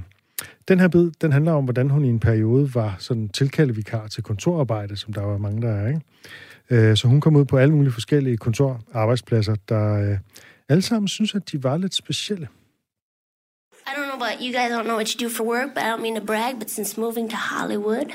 [0.68, 4.24] den her bid, den handler om, hvordan hun i en periode var sådan tilkaldevikar til
[4.24, 6.92] kontorarbejde, som der var mange, der er, ikke?
[6.92, 10.18] Uh, så hun kom ud på alle mulige forskellige kontorarbejdspladser, der uh,
[10.70, 12.48] alle sammen synes, at de var lidt specielle.
[13.88, 15.84] I don't know about you guys, I don't know what you do for work, but
[15.84, 18.10] I don't mean to brag, but since moving to Hollywood,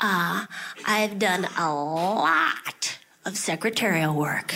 [0.00, 0.40] uh,
[0.86, 1.68] I've done a
[2.24, 4.54] lot of secretarial work.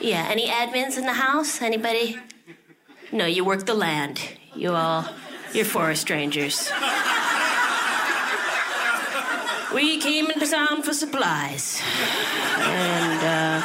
[0.00, 1.62] Yeah, any admins in the house?
[1.62, 2.18] Anybody?
[3.10, 4.20] No, you work the land.
[4.54, 5.08] You all,
[5.52, 6.70] you're forest strangers.
[9.74, 11.80] We came into town for supplies.
[12.58, 13.62] And, uh,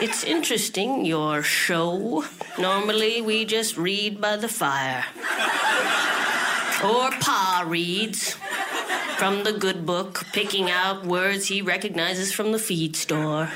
[0.00, 2.24] it's interesting, your show.
[2.56, 5.04] Normally, we just read by the fire.
[6.84, 8.36] Or Pa reads
[9.18, 13.50] from the good book, picking out words he recognizes from the feed store.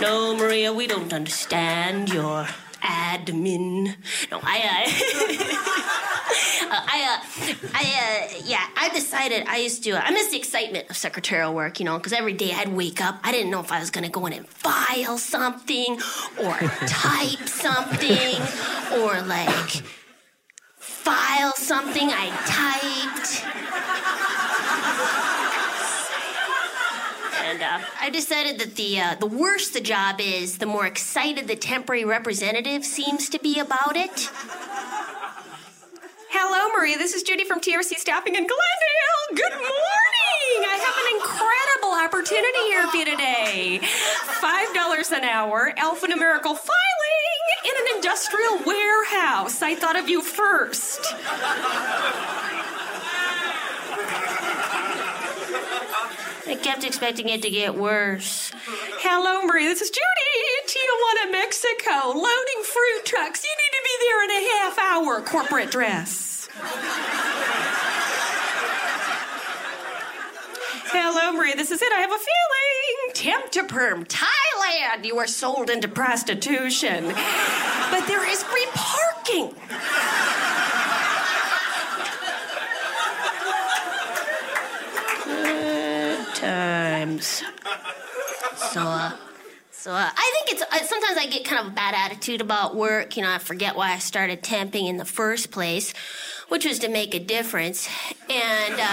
[0.00, 2.48] No, Maria, we don't understand your
[2.82, 3.94] admin.
[4.32, 4.80] No, I, uh,
[6.74, 10.90] uh, I, uh, I, uh, yeah, I decided I used to, I miss the excitement
[10.90, 13.70] of secretarial work, you know, because every day I'd wake up, I didn't know if
[13.70, 16.00] I was going to go in and file something
[16.42, 16.54] or
[16.86, 18.42] type something
[19.00, 19.82] or like
[21.08, 23.42] file something I typed.
[27.48, 31.48] And uh, I decided that the uh, the worse the job is, the more excited
[31.48, 34.30] the temporary representative seems to be about it.
[36.28, 36.96] Hello, Marie.
[36.96, 39.24] This is Judy from TRC Staffing in Glendale.
[39.34, 40.58] Good morning.
[40.60, 43.80] I have an incredible opportunity here for you today.
[43.80, 47.27] $5 an hour, alphanumerical filing
[47.64, 49.62] in an industrial warehouse.
[49.62, 51.00] I thought of you first.
[56.46, 58.52] I kept expecting it to get worse.
[59.00, 59.66] Hello, Marie.
[59.66, 60.04] This is Judy
[60.66, 62.08] Tijuana, Mexico.
[62.08, 63.44] Loading fruit trucks.
[63.44, 65.20] You need to be there in a half hour.
[65.20, 66.48] Corporate dress.
[70.90, 71.54] Hello, Marie.
[71.54, 71.92] This is it.
[71.92, 72.77] I have a feeling.
[73.18, 74.04] Temp to perm.
[74.04, 75.04] Thailand.
[75.04, 77.06] You are sold into prostitution.
[77.06, 79.56] But there is free parking.
[85.24, 87.42] Good times.
[88.54, 89.10] So, uh,
[89.72, 92.76] so uh, I think it's uh, sometimes I get kind of a bad attitude about
[92.76, 93.16] work.
[93.16, 95.92] You know, I forget why I started temping in the first place,
[96.50, 97.88] which was to make a difference.
[98.30, 98.78] And uh,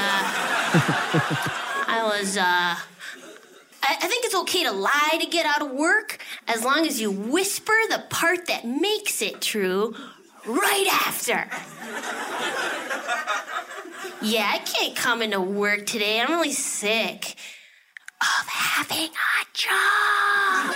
[1.88, 2.40] I was.
[3.88, 6.18] I, I think it's okay to lie to get out of work
[6.48, 9.94] as long as you whisper the part that makes it true
[10.46, 11.48] right after.
[14.22, 16.20] Yeah, I can't come into work today.
[16.20, 17.36] I'm really sick
[18.22, 20.76] of having a job.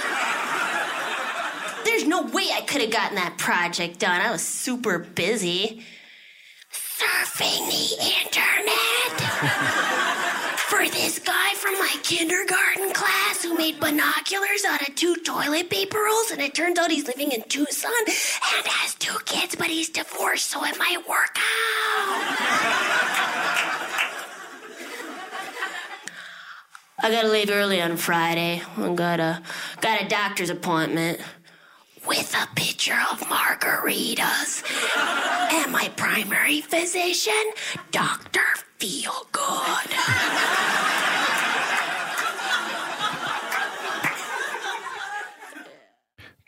[1.85, 4.21] There's no way I could have gotten that project done.
[4.21, 5.83] I was super busy
[6.71, 10.05] surfing the internet.
[10.79, 15.97] For this guy from my kindergarten class who made binoculars out of two toilet paper
[15.97, 19.89] rolls, and it turns out he's living in Tucson and has two kids, but he's
[19.89, 22.39] divorced, so it might work out.
[27.01, 28.61] I gotta leave early on Friday.
[28.77, 29.41] I got a
[29.81, 31.19] got a doctor's appointment
[32.07, 34.63] with a pitcher of margaritas
[35.51, 37.45] and my primary physician,
[37.91, 38.49] Dr.
[38.79, 39.91] Feelgood.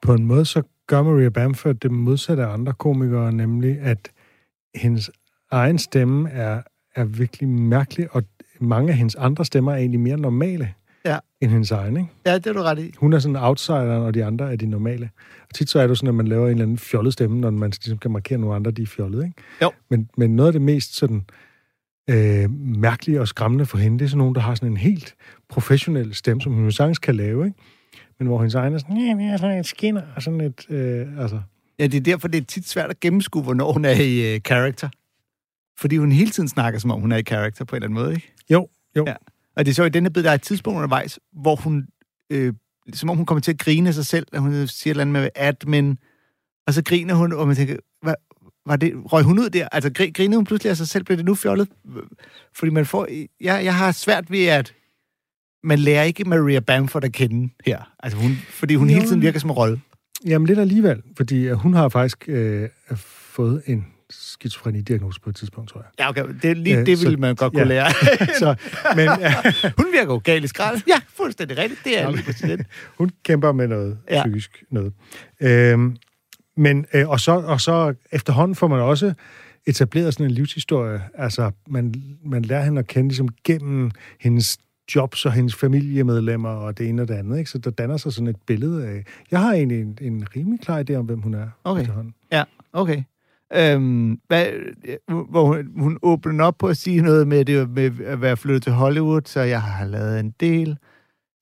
[0.02, 4.12] På en måde så gør Maria Bamford det modsatte af andre komikere, nemlig at
[4.76, 5.12] hendes
[5.52, 6.62] egen stemme er,
[6.96, 8.24] er virkelig mærkelig, og
[8.60, 10.74] mange af hendes andre stemmer er egentlig mere normale
[11.06, 11.18] Ja.
[11.42, 12.10] end hendes egen, ikke?
[12.26, 12.94] Ja, det er du ret i.
[12.98, 15.10] Hun er sådan outsideren, og de andre er de normale.
[15.42, 17.50] Og tit så er det sådan, at man laver en eller anden fjollet stemme, når
[17.50, 19.36] man ligesom kan markere nogle andre, de er fjollet, ikke?
[19.62, 19.72] Jo.
[19.90, 21.26] Men, men noget af det mest sådan
[22.10, 25.16] øh, mærkelige og skræmmende for hende, det er sådan nogen, der har sådan en helt
[25.50, 27.60] professionel stemme, som hun jo sagtens kan lave, ikke?
[28.20, 30.66] Men hvor hendes egen er sådan, ja, det er sådan et skinner, og sådan et,
[30.70, 31.42] øh, altså...
[31.80, 34.90] Ja, det er derfor, det er tit svært at gennemskue, hvornår hun er i character.
[35.80, 38.04] Fordi hun hele tiden snakker, som om hun er i character på en eller anden
[38.04, 38.34] måde, ikke?
[38.50, 39.04] Jo, jo.
[39.08, 39.14] Ja.
[39.56, 41.88] Og det er så i denne bid, der er et tidspunkt undervejs, hvor hun,
[42.30, 42.54] øh,
[42.94, 45.14] som om hun kommer til at grine sig selv, at hun siger et eller andet
[45.14, 45.98] med admin,
[46.68, 48.16] og så griner hun, og man tænker, hvad,
[48.66, 49.68] var det, røg hun ud der?
[49.72, 51.04] Altså, gri- grinede hun pludselig af sig selv?
[51.04, 51.70] Blev det nu fjollet?
[52.56, 53.08] Fordi man får,
[53.42, 54.74] jeg, jeg har svært ved, at
[55.64, 57.94] man lærer ikke Maria Bamford at kende her.
[58.00, 58.94] Altså, hun, fordi hun Jo.
[58.96, 59.82] hele tiden virker som en rolle.
[60.26, 65.70] Jamen lidt alligevel, fordi øh, hun har faktisk øh, fået en skizofreni-diagnose på et tidspunkt,
[65.70, 65.90] tror jeg.
[66.00, 66.26] Ja, okay.
[66.42, 67.68] Det, lige, Øh, det så- ville man godt kunne ja.
[67.68, 67.92] lære.
[68.40, 68.56] så,
[68.96, 69.34] men ja,
[69.78, 70.82] Hun virker jo gal i skrald.
[70.88, 71.82] Ja, fuldstændig rigtigt.
[71.84, 72.66] Det er lige det.
[72.98, 74.24] hun kæmper med noget Ja.
[74.24, 74.94] psykisk noget.
[75.42, 75.96] Øhm,
[76.58, 79.14] men, øh, og, så, og så efterhånden får man også
[79.68, 81.02] etableret sådan en livshistorie.
[81.16, 81.94] Altså, man,
[82.26, 84.58] man lærer hende at kende ligesom gennem hendes
[84.96, 87.38] jobs og hendes familiemedlemmer og det ene og det andet.
[87.40, 87.50] Ikke?
[87.50, 89.04] Så der danner sig sådan et billede af...
[89.32, 91.88] Jeg har egentlig en, en rimelig klar idé om, hvem hun er Okay.
[92.32, 92.44] Ja,
[92.74, 93.04] okay.
[93.56, 94.46] Øhm, hvad,
[95.30, 98.64] hvor hun, hun åbner op på at sige noget med det med at være flyttet
[98.64, 100.78] til Hollywood, så jeg har lavet en del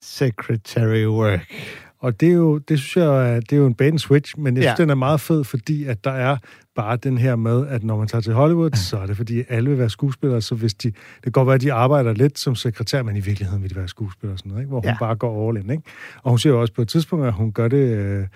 [0.04, 1.54] secretary work.
[2.02, 4.56] Og det er jo, det synes jeg, er- det er jo en and switch, men
[4.58, 4.84] jeg synes, Ja.
[4.84, 6.38] den er meget fed, fordi at der er
[6.76, 9.70] bare den her med, at når man tager til Hollywood, så er det fordi, alle
[9.70, 12.56] vil være skuespillere, så hvis de, det kan godt være, at de arbejder lidt som
[12.56, 14.70] sekretær, men i virkeligheden vil de være skuespillere og sådan noget, ikke?
[14.70, 14.96] hvor hun Ja.
[15.00, 15.70] bare går all in.
[15.70, 15.84] Ikke?
[16.24, 18.28] Og hun siger jo også på et tidspunkt, at hun gør det øh,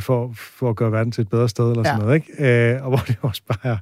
[0.00, 2.04] for, for at gøre verden til et bedre sted, eller sådan Ja.
[2.04, 2.14] noget.
[2.14, 2.72] Ikke?
[2.74, 3.76] Øh, og hvor det også bare er,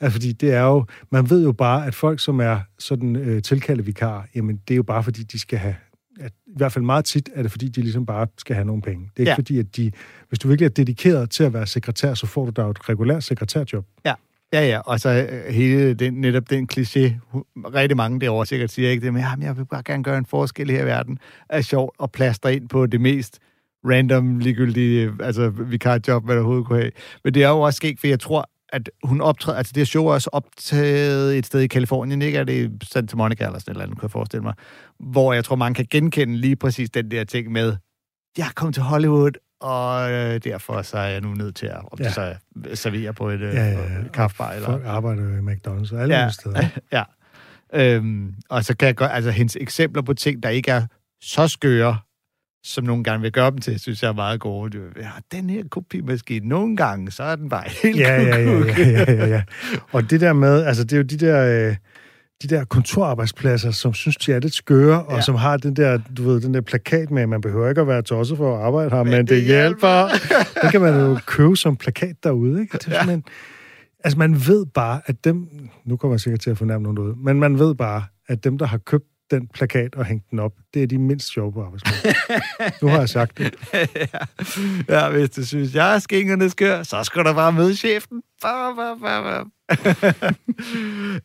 [0.00, 3.42] altså fordi det er jo, man ved jo bare, at folk, som er sådan øh,
[3.42, 5.74] tilkaldet vikar, jamen det er jo bare fordi, de skal have
[6.20, 8.82] at i hvert fald meget tit er det, fordi de ligesom bare skal have nogle
[8.82, 9.04] penge.
[9.04, 9.34] Det er ikke Ja.
[9.36, 9.90] fordi, at de,
[10.28, 13.24] hvis du virkelig er dedikeret til at være sekretær, så får du da et regulært
[13.24, 13.84] sekretærjob.
[14.04, 14.14] Ja,
[14.52, 14.78] ja, ja.
[14.78, 17.00] Og så øh, hele den, netop den kliché,
[17.56, 20.26] rigtig mange derovre sikkert siger ikke det, men jamen, jeg vil bare gerne gøre en
[20.26, 21.18] forskel her i verden,
[21.48, 23.38] er sjovt at plastre ind på det mest
[23.84, 26.90] random, ligegyldige, øh, altså vikarjob, hvad der overhovedet kunne have.
[27.24, 30.06] Men det er jo også skægt, for jeg tror, at hun optræder, altså det show
[30.06, 32.38] er også optaget et sted i Kalifornien, ikke?
[32.38, 34.54] Er det Santa Monica eller sådan et eller andet, kunne jeg forestille mig.
[35.00, 37.76] Hvor jeg tror, man kan genkende lige præcis den der ting med,
[38.38, 41.76] jeg er kommet til Hollywood, og øh, derfor så er jeg nu nødt til at
[41.92, 42.10] om ja.
[42.10, 42.34] Så
[42.74, 44.50] servere på et øh, Ja, ja, ja, kaffebar.
[44.52, 46.30] Eller, Folk arbejder i McDonald's og alle Ja.
[46.30, 46.62] steder.
[46.92, 47.02] ja.
[47.74, 50.86] Øhm, og så kan jeg godt, altså hendes eksempler på ting, der ikke er
[51.22, 51.98] så skøre,
[52.64, 54.78] som nogle gange vil gøre dem til, synes jeg er meget gode.
[54.78, 58.50] Det- Ja, den her kopimaskine, nogle gange, så er den bare helt Ja, ja, ja,
[58.58, 59.42] ja, ja, ja, ja.
[59.92, 61.76] Og det der med, altså det er jo de der, øh,
[62.42, 65.20] de der kontorarbejdspladser, som synes, de er lidt skøre, og Ja.
[65.20, 67.86] som har den der, du ved, den der plakat med, at man behøver ikke at
[67.86, 70.08] være tosset for at arbejde her, men, Men det det hjælper.
[70.62, 72.78] den kan man jo købe som plakat derude, ikke?
[72.78, 73.10] Det er Ja.
[73.12, 73.20] ja.
[74.04, 75.48] altså man ved bare, at dem,
[75.84, 78.58] nu kommer jeg sikkert til at fornærme nogen derude, men man ved bare, at dem,
[78.58, 81.62] der har købt den plakat og hængt den op, det er de mindst sjove på
[81.62, 82.82] arbejdsmarkedet.
[82.82, 83.54] nu har jeg sagt det.
[84.88, 88.22] ja, hvis du synes, jeg er skingerne skør, så skal du bare møde chefen.
[88.42, 89.44] Ba, ba, ba, ba.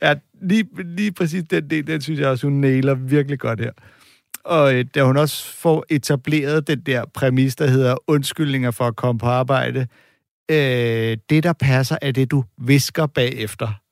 [0.08, 3.72] ja, lige, lige præcis den del, den synes jeg også, hun nailer virkelig godt her.
[4.44, 8.96] Og øh, da hun også får etableret den der præmis, der hedder undskyldninger for at
[8.96, 9.88] komme på arbejde,
[10.52, 13.85] øh, det, der passer, er det, du visker bagefter.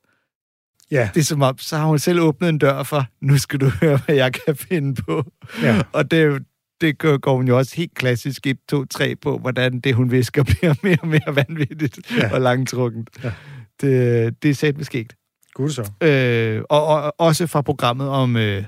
[0.93, 3.59] Ja, Det er som om, så har hun selv åbnet en dør for, nu skal
[3.59, 5.31] du høre, hvad jeg kan finde på.
[5.61, 5.81] ja.
[5.91, 6.43] Og det,
[6.81, 10.43] det går hun jo også helt klassisk 1, 2, 3 på, hvordan det, hun visker,
[10.59, 12.33] bliver mere og mere vanvittigt ja.
[12.33, 13.09] Og langtrukkent.
[13.23, 13.27] Ja.
[13.27, 13.33] Ja.
[13.81, 15.15] Det, det er sat med skægt.
[15.53, 15.91] Gud så.
[16.01, 18.63] Øh, og, og, også fra programmet om, øh,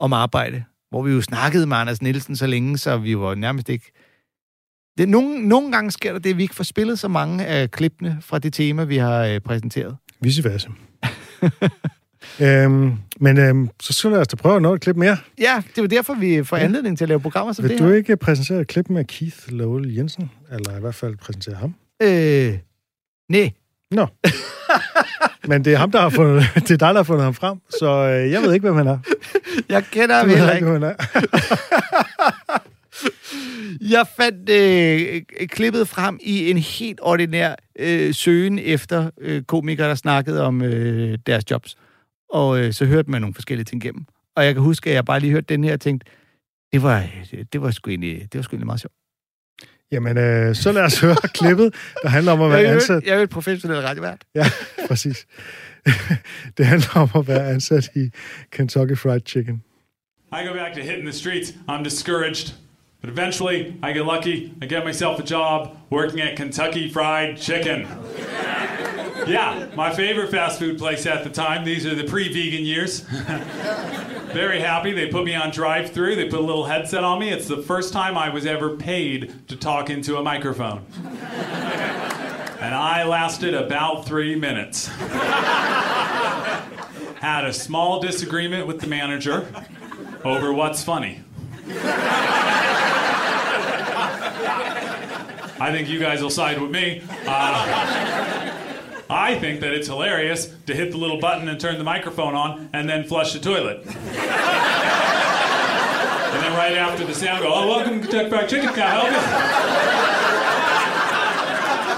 [0.00, 3.68] om arbejde, hvor vi jo snakkede med Anders Nielsen så længe, så vi var nærmest
[3.68, 3.92] ikke...
[4.98, 7.70] Det, nogle, nogle gange sker der det, at vi ikke får spillet så mange af
[7.70, 9.96] klippene fra det tema, vi har øh, præsenteret.
[10.20, 10.68] Vice versa.
[12.40, 15.16] øhm, men øhm, så lad os da prøve at nå et klip mere.
[15.38, 17.88] Ja, det var derfor, vi får anledning til at lave programmer som Vil det du
[17.88, 17.94] her.
[17.94, 20.30] ikke præsentere et klip med Keith Lowell Jensen?
[20.52, 21.74] Eller i hvert fald præsentere ham?
[22.02, 22.58] Øh,
[23.28, 23.50] nej.
[23.90, 24.06] Nå.
[25.48, 27.58] Men det er ham, der har fundet, det er dig, der har fundet ham frem,
[27.80, 28.98] så øh, jeg ved ikke, hvem han er.
[29.68, 30.78] Jeg kender ham Du heller ikke, ikke.
[30.78, 32.60] hvem han er.
[33.80, 39.94] Jeg fandt øh, klippet frem i en helt ordinær øh, søgen efter øh, komikere, der
[39.94, 41.76] snakkede om øh, deres jobs.
[42.30, 44.04] Og øh, så hørte man nogle forskellige ting igennem.
[44.36, 46.10] Og jeg kan huske, at jeg bare lige hørte den her og tænkte,
[46.72, 47.06] det var,
[47.52, 48.94] det var, sgu, egentlig, det var sgu egentlig meget sjovt.
[49.92, 53.02] Jamen, øh, så lad os høre klippet, der handler om at være ansat.
[53.04, 54.24] jeg er jo et professionelt radiovært.
[54.34, 54.46] Ja,
[54.88, 55.26] præcis.
[56.56, 58.10] Det handler om at være ansat i
[58.50, 59.62] Kentucky Fried Chicken.
[60.32, 61.54] I go back to hitting the streets.
[61.68, 62.54] I'm discouraged.
[63.00, 64.54] But eventually, I get lucky.
[64.60, 67.88] I get myself a job working at Kentucky Fried Chicken.
[69.26, 71.64] yeah, my favorite fast food place at the time.
[71.64, 73.00] These are the pre vegan years.
[74.32, 74.92] Very happy.
[74.92, 76.14] They put me on drive through.
[76.14, 77.30] They put a little headset on me.
[77.30, 80.84] It's the first time I was ever paid to talk into a microphone.
[82.60, 84.86] and I lasted about three minutes.
[87.16, 89.52] Had a small disagreement with the manager
[90.22, 91.22] over what's funny.
[95.60, 97.02] I think you guys will side with me.
[97.26, 98.56] Uh,
[99.10, 102.70] I think that it's hilarious to hit the little button and turn the microphone on
[102.72, 103.84] and then flush the toilet.
[103.84, 103.94] and
[106.42, 109.10] then right after the sound, go, oh, welcome to Kentucky Fried Chicken, can I help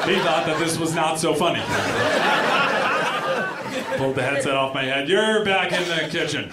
[0.09, 0.15] you?
[0.15, 1.61] He thought that this was not so funny.
[3.97, 5.09] Pulled the headset off my head.
[5.09, 6.53] You're back in the kitchen.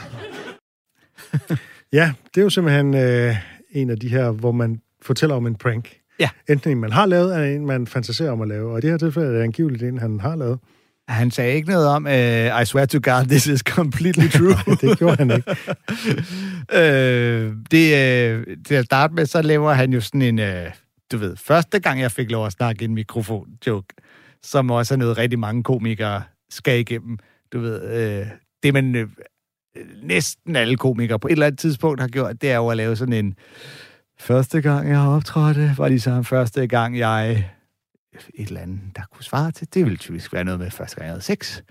[1.92, 3.36] Ja, det er jo simpelthen øh,
[3.72, 5.99] en af de her, hvor man fortæller om en prank.
[6.20, 6.30] Ja.
[6.50, 8.72] Enten en, man har lavet, eller en, man fantaserer om at lave.
[8.72, 10.60] Og i det her tilfælde er det angiveligt en, han har lavet.
[11.08, 14.76] Han sagde ikke noget om, uh, I swear to God, this is completely true.
[14.82, 15.56] det gjorde han ikke.
[16.80, 20.72] øh, det, øh, til at starte med, så laver han jo sådan en, øh,
[21.12, 23.88] du ved, første gang jeg fik lov at snakke i en mikrofon-joke,
[24.44, 27.18] som også er noget rigtig mange komikere skal igennem.
[27.54, 28.28] Du ved, øh,
[28.64, 29.08] det man øh,
[30.04, 32.96] næsten alle komikere på et eller andet tidspunkt har gjort, det er jo at lave
[32.96, 33.36] sådan en
[34.20, 37.50] første gang, jeg har optrådt, var ligesom første gang, jeg
[38.34, 39.68] et eller andet, der kunne svare til.
[39.74, 41.62] Det ville typisk være noget med første gang, jeg havde sex.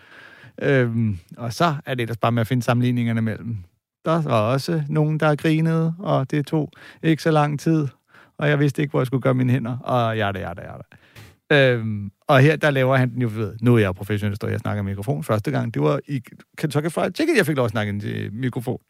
[0.62, 3.56] Øhm, og så er det ellers bare med at finde sammenligningerne mellem.
[4.04, 6.70] Der var også nogen, der grinede, og det tog
[7.02, 7.88] ikke så lang tid,
[8.38, 10.62] og jeg vidste ikke, hvor jeg skulle gøre mine hænder, og ja, det, ja, det,
[10.62, 10.74] ja.
[11.50, 14.54] Øhm, og her, der laver han den jo, ved, nu er jeg professionel, står jeg
[14.54, 15.24] og snakker i mikrofon.
[15.24, 16.22] Første gang, det var i
[16.58, 18.80] Kentucky Fried Chicken, jeg fik lov at snakke i mikrofon.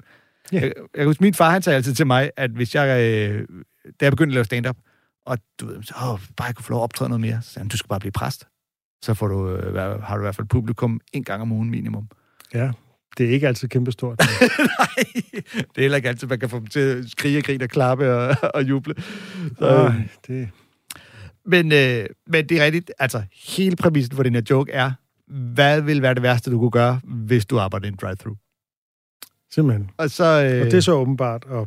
[0.52, 0.60] Ja.
[0.60, 3.48] Jeg, jeg kan huske, min far, han sagde altid til mig, at hvis jeg, øh,
[4.00, 4.76] da jeg begyndte at lave stand-up,
[5.26, 7.50] og du ved, så, åh, bare jeg kunne få lov at optræde noget mere, så
[7.50, 8.48] sagde han, du skal bare blive præst.
[9.04, 12.08] Så får du, øh, har du i hvert fald publikum en gang om ugen minimum.
[12.54, 12.70] Ja,
[13.18, 14.18] det er ikke altid kæmpestort.
[14.78, 15.04] Nej,
[15.44, 18.14] det er heller ikke altid, man kan få dem til at skrige, grine og klappe
[18.14, 18.94] og, og juble.
[19.58, 20.48] Så, Ej, det...
[21.44, 23.22] men, øh, men det er rigtigt, altså
[23.56, 24.92] hele præmissen for den her joke er,
[25.26, 28.34] hvad vil være det værste, du kunne gøre, hvis du arbejder i en drive-thru?
[29.54, 29.90] Simpelthen.
[29.96, 30.24] Og så...
[30.24, 31.66] Øh, Og det er så åbenbart at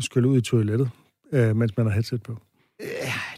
[0.00, 0.90] skylle ud i toilettet,
[1.32, 2.36] øh, mens man har headset på.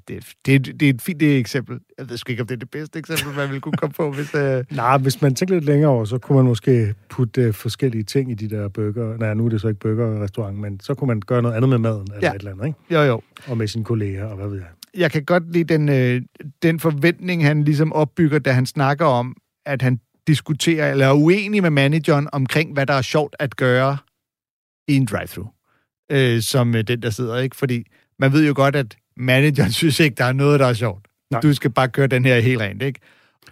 [0.09, 1.81] det, det, det er et fint det et eksempel.
[1.99, 4.13] Jeg ved sgu ikke, om det er det bedste eksempel, man ville kunne komme på,
[4.13, 4.35] hvis...
[4.35, 4.65] Øh...
[4.77, 8.31] Nej, hvis man tænker lidt længere over, så kunne man måske putte øh, forskellige ting
[8.31, 9.17] i de der burger.
[9.17, 11.79] Nej, nu er det så ikke burgerrestaurant, men så kunne man gøre noget andet med
[11.79, 12.31] maden, eller Ja.
[12.35, 12.79] et eller andet, ikke?
[12.95, 13.21] Jo, jo.
[13.49, 14.67] Og med sine kolleger, og hvad ved jeg.
[14.97, 16.23] jeg kan godt lide den, øh,
[16.63, 21.63] den forventning, han ligesom opbygger, da han snakker om, at han diskuterer, eller er uenig
[21.63, 23.97] med manageren omkring, hvad der er sjovt at gøre
[24.89, 25.45] i en drive-thru.
[26.13, 27.57] Øh, som øh, den, der sidder, ikke?
[27.57, 27.85] Fordi
[28.19, 31.07] man ved jo godt, at manageren synes ikke, der er noget, der er sjovt.
[31.31, 31.41] Nej.
[31.41, 33.01] Du skal bare køre den her helt rent, ikke?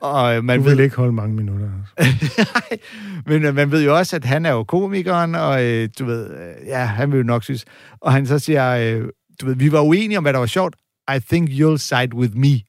[0.00, 1.70] Og øh, man Du ved, vil ikke holde mange minutter.
[1.98, 2.48] Altså.
[3.26, 6.30] men øh, man ved jo også, at han er jo komikeren, og øh, du ved,
[6.30, 7.64] øh, ja, han vil jo nok synes.
[8.00, 9.08] Og han så siger, øh,
[9.40, 10.76] du ved, vi var uenige om, hvad der var sjovt.
[11.16, 12.60] I think you'll side with me.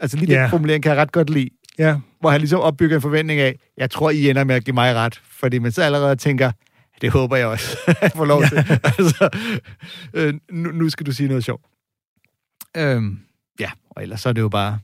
[0.00, 0.42] Altså lige Ja.
[0.42, 1.48] den formulering kan jeg ret godt lide.
[1.78, 4.74] Ja, Hvor han ligesom opbygger en forventning af, jeg tror, I ender med at give
[4.74, 5.20] mig ret.
[5.24, 6.52] Fordi man så allerede tænker,
[7.00, 8.56] det håber jeg også, jeg får lov til.
[8.98, 9.28] altså,
[10.14, 11.64] øh, nu, nu skal du sige noget sjovt.
[12.76, 13.20] Øhm,
[13.60, 14.78] ja, og ellers så er det jo bare,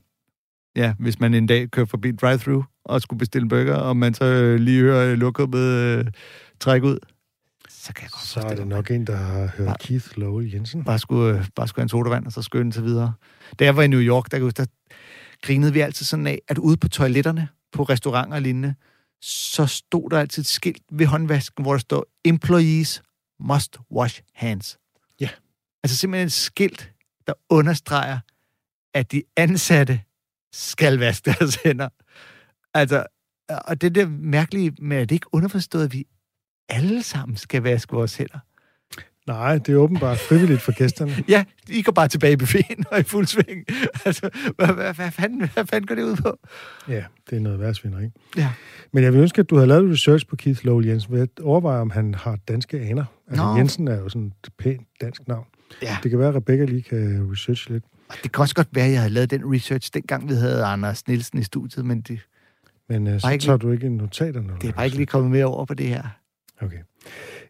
[0.75, 4.13] ja, hvis man en dag kører forbi en drive-thru og skulle bestille burger, og man
[4.13, 6.05] så øh, lige hører lokummet øh,
[6.59, 6.97] trække ud,
[7.69, 9.77] så kan jeg godt så er det nok en, der har hørt Nej.
[9.79, 10.83] Keith Lowell Jensen.
[10.83, 13.13] bare skulle, øh, bare skulle have en sodavand, og så skynde sig videre.
[13.59, 14.65] Da jeg var i New York, der, der
[15.41, 18.75] grinede vi altid sådan af, at ude på toiletterne, på restauranter og lignende,
[19.21, 23.03] så stod der altid et skilt ved håndvasken, hvor der står, employees
[23.39, 24.77] must wash hands.
[25.19, 25.29] Ja.
[25.83, 26.91] Altså simpelthen et skilt,
[27.27, 28.19] der understreger,
[28.93, 30.01] at de ansatte
[30.53, 31.89] skal vaske deres hænder.
[32.73, 33.05] Altså,
[33.49, 36.05] og det der mærkelige med, at det ikke underforstået, at vi
[36.69, 38.39] alle sammen skal vaske vores hænder.
[39.27, 41.11] Nej, det er åbenbart frivilligt for gæsterne.
[41.29, 43.65] Ja, I går bare tilbage i buffeten og i fuld sving.
[44.05, 46.37] altså, hvad, hvad, hvad, fanden, hvad fanden går det ud på?
[46.87, 48.09] Ja, det er noget værtsvinderi.
[48.37, 48.49] Ja.
[48.93, 51.17] Men jeg vil ønske, at du havde lavet research på Keith Lowell Jensen.
[51.17, 53.05] Jeg overveje, om han har danske aner?
[53.27, 53.57] Altså, Nå.
[53.57, 55.45] Jensen er jo sådan et pænt dansk navn.
[55.81, 55.97] Ja.
[56.03, 57.83] Det kan være, at Rebecca lige kan researche lidt.
[58.09, 60.63] Og det kan også godt være, at jeg havde lavet den research, dengang vi havde
[60.65, 62.19] Anders Nielsen i studiet, men det,
[62.89, 64.53] Men øh, så ikke tager du ikke notaterne.
[64.61, 66.03] det er bare ikke lige kommet mere over på det her.
[66.61, 66.77] Okay.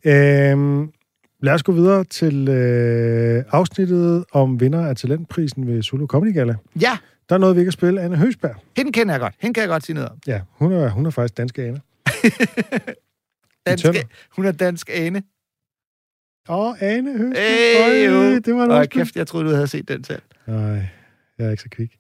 [0.06, 0.92] Øhm,
[1.40, 6.56] lad os gå videre til øh, afsnittet om vinder af talentprisen ved Zulu Comedy Gala.
[6.82, 6.98] Ja,
[7.30, 8.02] Der er noget, vi ikke at spille.
[8.02, 8.56] Anne Høsberg.
[8.78, 9.34] hende kender jeg godt.
[9.40, 10.18] Hende kan jeg godt sige noget om.
[10.28, 11.82] Ja, hun er, hun er faktisk danske Anne.
[13.68, 14.02] Dansk, tømmer.
[14.36, 15.24] hun er dansk ane.
[16.50, 17.44] Åh, oh, Ane Høsberg.
[17.44, 18.10] Hey.
[18.10, 18.88] Øj, det var undskyld.
[19.02, 20.22] kæft, jeg troede, du havde set den selv.
[20.48, 20.86] Nej,
[21.38, 21.96] jeg er ikke så kvik.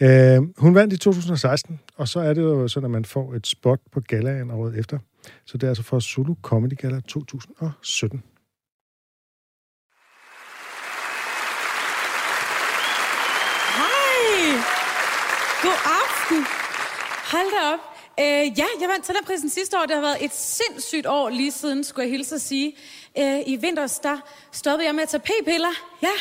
[0.00, 3.46] Øh, hun vandt i 2016, og så er det jo sådan, at man får et
[3.46, 4.98] spot på galaen året efter.
[5.44, 8.22] Så det er altså for Zulu Comedy Gala 2017.
[16.26, 17.80] Hold da op.
[18.20, 19.82] Øh, ja, jeg vandt talentprisen sidste år.
[19.82, 22.76] Det har været et sindssygt år lige siden, skulle jeg hilse at sige.
[23.18, 24.18] Øh, I vinters, der
[24.52, 25.72] stoppede jeg med at tage p-piller.
[26.02, 26.12] Ja,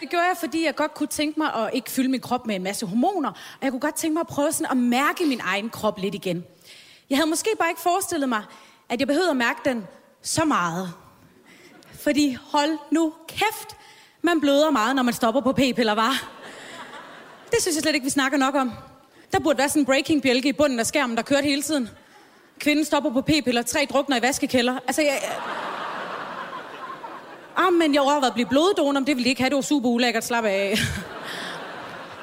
[0.00, 2.54] det gjorde jeg, fordi jeg godt kunne tænke mig at ikke fylde min krop med
[2.54, 3.30] en masse hormoner.
[3.30, 6.14] Og jeg kunne godt tænke mig at prøve sådan at mærke min egen krop lidt
[6.14, 6.44] igen.
[7.10, 8.42] Jeg havde måske bare ikke forestillet mig,
[8.88, 9.86] at jeg behøvede at mærke den
[10.22, 10.92] så meget.
[12.00, 13.76] Fordi hold nu kæft,
[14.22, 16.30] man bløder meget, når man stopper på p-piller, var.
[17.50, 18.72] Det synes jeg slet ikke, vi snakker nok om.
[19.32, 21.90] Der burde være sådan en breaking-bjælke i bunden af skærmen, der kørte hele tiden.
[22.58, 24.78] Kvinden stopper på p-piller, tre drukner i vaskekælder.
[24.86, 25.18] Altså, jeg...
[27.56, 29.50] Ah, men jeg overvejede at blive bloddonor, men det ville de ikke have.
[29.50, 30.24] Det var super ulækkert.
[30.24, 30.78] Slap af.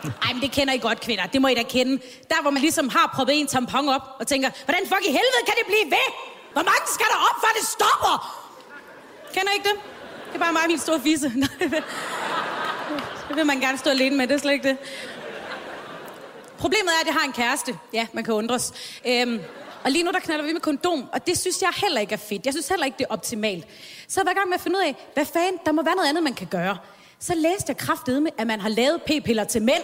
[0.03, 1.25] Ej, men det kender I godt, kvinder.
[1.25, 1.91] Det må I da kende.
[2.29, 5.43] Der, hvor man ligesom har proppet en tampon op og tænker, hvordan fuck i helvede
[5.45, 6.07] kan det blive ved?
[6.53, 8.15] Hvor mange skal der op, før det stopper?
[9.33, 9.77] Kender I ikke det?
[10.27, 11.31] Det er bare mig og min store fisse.
[13.27, 14.77] det vil man gerne stå alene med, det er slet ikke det.
[16.63, 17.77] Problemet er, at jeg har en kæreste.
[17.93, 18.73] Ja, man kan undres.
[19.07, 19.39] Øhm,
[19.83, 22.17] og lige nu, der knaller vi med kondom, og det synes jeg heller ikke er
[22.17, 22.45] fedt.
[22.45, 23.67] Jeg synes heller ikke, det er optimalt.
[24.07, 25.95] Så jeg var i gang med at finde ud af, hvad fanden, der må være
[25.95, 26.77] noget andet, man kan gøre.
[27.19, 29.83] Så læste jeg kraftedeme, at man har lavet p-piller til mænd.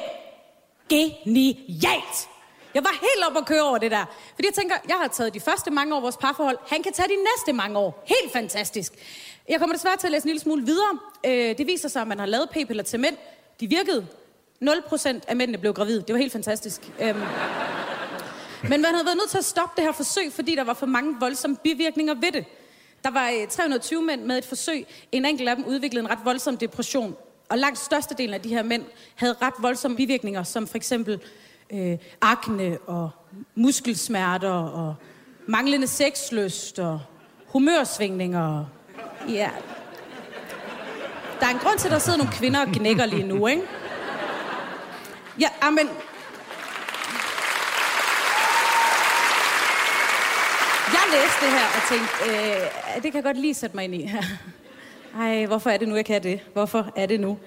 [0.89, 2.29] Genialt!
[2.73, 4.05] Jeg var helt op at køre over det der.
[4.35, 6.57] Fordi jeg tænker, jeg har taget de første mange år vores parforhold.
[6.67, 8.03] Han kan tage de næste mange år.
[8.05, 8.93] Helt fantastisk.
[9.49, 10.99] Jeg kommer desværre til at læse en lille smule videre.
[11.25, 13.17] Øh, det viser sig, at man har lavet p-piller til mænd.
[13.59, 14.07] De virkede.
[14.63, 16.01] 0% af mændene blev gravide.
[16.01, 16.91] Det var helt fantastisk.
[17.01, 17.19] Øhm.
[18.63, 20.85] Men man havde været nødt til at stoppe det her forsøg, fordi der var for
[20.85, 22.45] mange voldsomme bivirkninger ved det.
[23.03, 24.85] Der var øh, 320 mænd med et forsøg.
[25.11, 27.15] En enkelt af dem udviklede en ret voldsom depression.
[27.49, 28.83] Og langt størstedelen af de her mænd
[29.15, 31.21] havde ret voldsomme bivirkninger, som for eksempel
[31.73, 33.09] øh, akne og
[33.55, 34.95] muskelsmerter og
[35.47, 37.01] manglende sexlyst og
[37.47, 38.65] humørsvingninger.
[39.29, 39.49] Ja.
[41.39, 43.61] Der er en grund til, at der sidder nogle kvinder og knækker lige nu, ikke?
[45.39, 45.89] Ja, amen.
[50.93, 53.95] Jeg læste det her og tænkte, øh, det kan jeg godt lige sætte mig ind
[53.95, 54.11] i.
[55.21, 56.39] Ej, hvorfor er det nu, jeg kan det?
[56.53, 57.37] Hvorfor er det nu?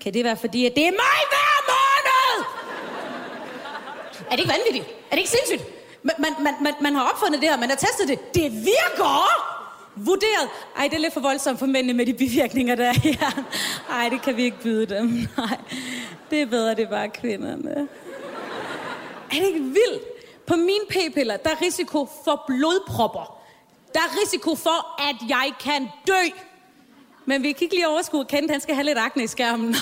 [0.00, 2.44] Kan det være fordi, at det er mig hver måned?
[4.26, 4.84] Er det ikke vanvittigt?
[5.10, 5.64] Er det ikke sindssygt?
[6.02, 8.34] Man, man, man, man, har opfundet det her, man har testet det.
[8.34, 9.58] Det virker!
[9.96, 10.48] Vurderet.
[10.76, 12.94] Ej, det er lidt for voldsomt for mændene med de bivirkninger der.
[13.04, 13.30] Ja.
[13.90, 15.06] Ej, det kan vi ikke byde dem.
[15.36, 15.56] Nej,
[16.30, 17.88] det er bedre, det er bare kvinderne.
[19.30, 20.02] Er det ikke vildt?
[20.46, 23.40] På mine p-piller, der er risiko for blodpropper.
[23.94, 26.22] Der er risiko for, at jeg kan dø.
[27.26, 29.74] Men vi kan ikke lige overskue, at Kent han skal have lidt akne i skærmen.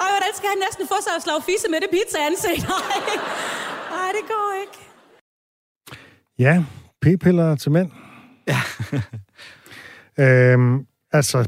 [0.00, 2.68] Ej, hvordan skal han næsten få sig at slå fisse med det pizza ansigt?
[2.68, 2.78] Nej.
[4.00, 4.78] Ej, det går ikke.
[6.38, 6.64] Ja,
[7.00, 7.90] p-piller til mænd.
[8.48, 8.60] Ja.
[10.24, 11.44] øhm, altså,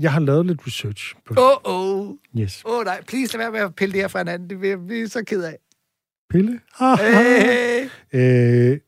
[0.00, 2.14] jeg har lavet lidt research på Åh, oh, oh.
[2.38, 2.62] Yes.
[2.64, 4.50] Åh oh, nej, please lad være med at pille det her fra hinanden.
[4.50, 5.58] Det vil jeg blive så ked af.
[6.30, 6.60] Pille?
[6.80, 7.84] Ah, Hey.
[8.12, 8.78] øh,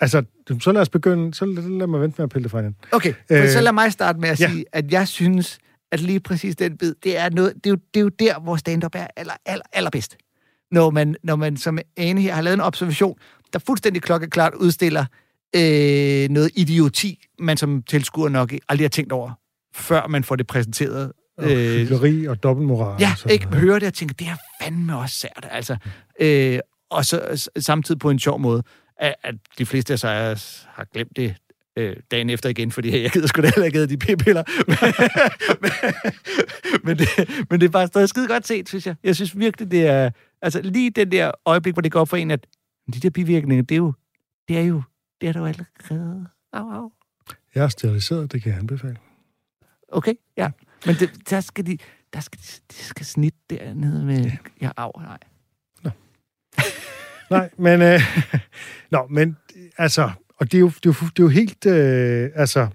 [0.00, 0.24] altså,
[0.60, 1.34] så lad os begynde.
[1.34, 2.78] Så lad, lad mig vente med at pille det fra hinanden.
[2.92, 4.48] Okay, øh, så lad mig starte med at ja.
[4.50, 5.58] sige, at jeg synes,
[5.92, 8.40] at lige præcis den bid, det er, noget, det er, jo, det er jo der,
[8.40, 10.16] hvor stand-up er aller, aller, allerbedst.
[10.70, 13.18] Når man, når man som ane her har lavet en observation,
[13.52, 15.04] der fuldstændig klokkeklart udstiller
[15.56, 19.32] øh, noget idioti, man som tilskuer nok aldrig har tænkt over,
[19.74, 21.12] før man får det præsenteret.
[21.38, 22.94] Og hyggeleri og dobbeltmoral.
[22.94, 23.60] Øh, Ja, og ikke noget.
[23.60, 25.48] høre det og tænke, det er fandme også sært.
[25.50, 25.76] Altså,
[26.20, 26.58] øh,
[26.90, 28.62] og så samtidig på en sjov måde,
[28.98, 31.34] at, at de fleste af sig har glemt det
[31.76, 34.42] øh, dagen efter igen, fordi jeg gider sgu da heller ikke de p-piller.
[35.62, 35.70] men,
[36.84, 37.08] men, det,
[37.50, 38.94] men det er bare stadig skide godt set, synes jeg.
[39.04, 40.10] Jeg synes virkelig, det er...
[40.42, 42.46] Altså lige den der øjeblik, hvor det går op for en, at
[42.94, 43.92] de der bivirkninger, det er jo...
[44.48, 44.82] Det er jo...
[45.20, 46.26] Det er der jo allerede.
[46.52, 46.92] Au, au.
[47.54, 48.96] Jeg er steriliseret, det kan jeg anbefale.
[49.94, 50.50] Okay, ja.
[50.86, 51.78] Men det, der skal de...
[52.14, 52.40] Der skal,
[52.70, 54.30] de skal snitte dernede med...
[54.62, 55.18] Ja, au, nej.
[57.30, 57.82] Nej, men...
[57.82, 58.00] Øh,
[58.92, 59.36] nå, men
[59.78, 60.10] altså...
[60.36, 61.66] Og det er jo, det er jo, det er jo helt...
[61.66, 62.68] Øh, altså...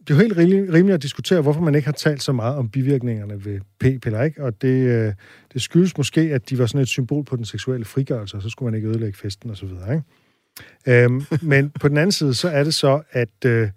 [0.00, 2.56] Det er jo helt rimelig- rimeligt at diskutere, hvorfor man ikke har talt så meget
[2.56, 4.44] om bivirkningerne ved p-piller, ikke?
[4.44, 5.14] Og det, øh,
[5.52, 8.48] det skyldes måske, at de var sådan et symbol på den seksuelle frigørelse, og så
[8.48, 11.04] skulle man ikke ødelægge festen og så videre, ikke?
[11.04, 13.70] Øhm, men på den anden side, så er det så, at øh,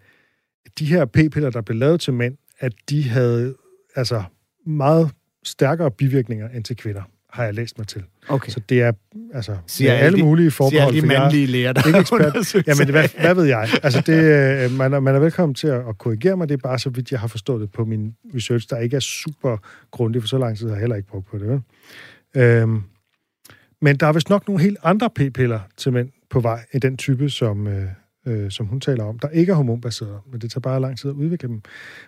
[0.79, 3.55] de her p-piller, der blev lavet til mænd, at de havde
[3.95, 4.23] altså
[4.65, 5.11] meget
[5.43, 8.03] stærkere bivirkninger end til kvinder, har jeg læst mig til.
[8.27, 8.51] Okay.
[8.51, 8.91] Så det er
[9.33, 10.95] altså Siger det er alle de- mulige siger forbehold.
[10.95, 12.67] alle de er mandlige læger, der ikke ekspert.
[12.67, 13.69] Jamen, hvad, hvad ved jeg?
[13.83, 14.23] Altså, det,
[14.63, 16.49] øh, man, er, man er velkommen til at, at korrigere mig.
[16.49, 18.99] Det er bare så vidt, jeg har forstået det på min research, der ikke er
[18.99, 19.57] super
[19.91, 21.61] grundig, for så lang tid har jeg heller ikke brugt på det.
[22.35, 22.81] Øhm,
[23.81, 26.97] men der er vist nok nogle helt andre p-piller til mænd på vej, i den
[26.97, 27.83] type, som, øh,
[28.27, 31.09] øh, som hun taler om, der ikke er hormonbaseret, men det tager bare lang tid
[31.09, 31.61] at udvikle dem.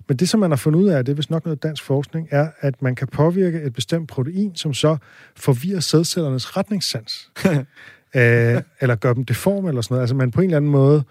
[0.08, 2.28] Men det, som man har fundet ud af, det er vist nok noget dansk forskning,
[2.32, 4.98] er, at man kan påvirke et bestemt protein, som så
[5.36, 7.32] forvirrer sædcellernes retningssans.
[8.16, 10.02] øh, eller gør dem deforme eller sådan noget.
[10.02, 11.04] Altså man på en eller anden måde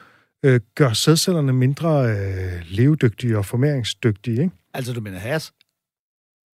[0.42, 4.54] øh, gør sædcellerne mindre øh, levedygtige og formeringsdygtige, ikke?
[4.74, 5.52] Altså, du mener has?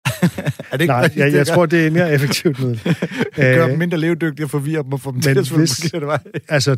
[0.72, 2.96] er det Nej, præcis jeg, jeg tror, det er mere effektivt middel.
[3.36, 6.06] Gør dem mindre levedygtige og forvirre dem og få dem til at svømme hvis, forkerte
[6.06, 6.18] vej.
[6.48, 6.76] altså,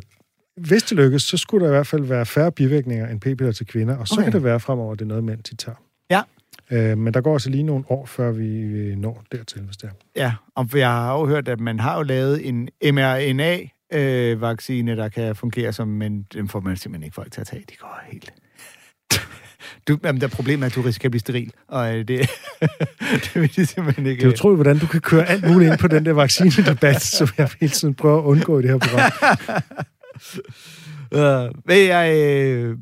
[0.66, 3.66] hvis det lykkes, så skulle der i hvert fald være færre bivirkninger end p-piller til
[3.66, 4.24] kvinder, og så Okay.
[4.24, 5.76] kan det være fremover, at det er noget, mænd de tager.
[6.10, 6.22] Ja.
[6.70, 8.46] Øh, men der går altså lige nogle år, før vi
[8.96, 9.92] når dertil, hvis det er.
[10.16, 13.58] Ja, og for jeg har jo hørt, at man har jo lavet en mRNA
[13.92, 17.64] øh, der kan fungere som, men dem får man simpelthen ikke folk til at tage.
[17.70, 18.32] De går helt...
[19.88, 22.08] Du, jamen, der er problemet er, at du risikerer at blive steril, og øh, det,
[23.24, 24.20] det vil de simpelthen ikke...
[24.20, 27.28] Det er utroligt, hvordan du kan køre alt muligt ind på den der vaccinedebat, som
[27.38, 29.10] jeg hele tiden prøver at undgå i det her program.
[31.16, 31.20] Uh,
[31.66, 32.76] men jeg, øh,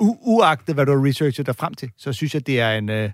[0.00, 2.90] u- uagtet hvad du har researchet dig frem til, så synes jeg, det er en,
[2.90, 3.10] øh,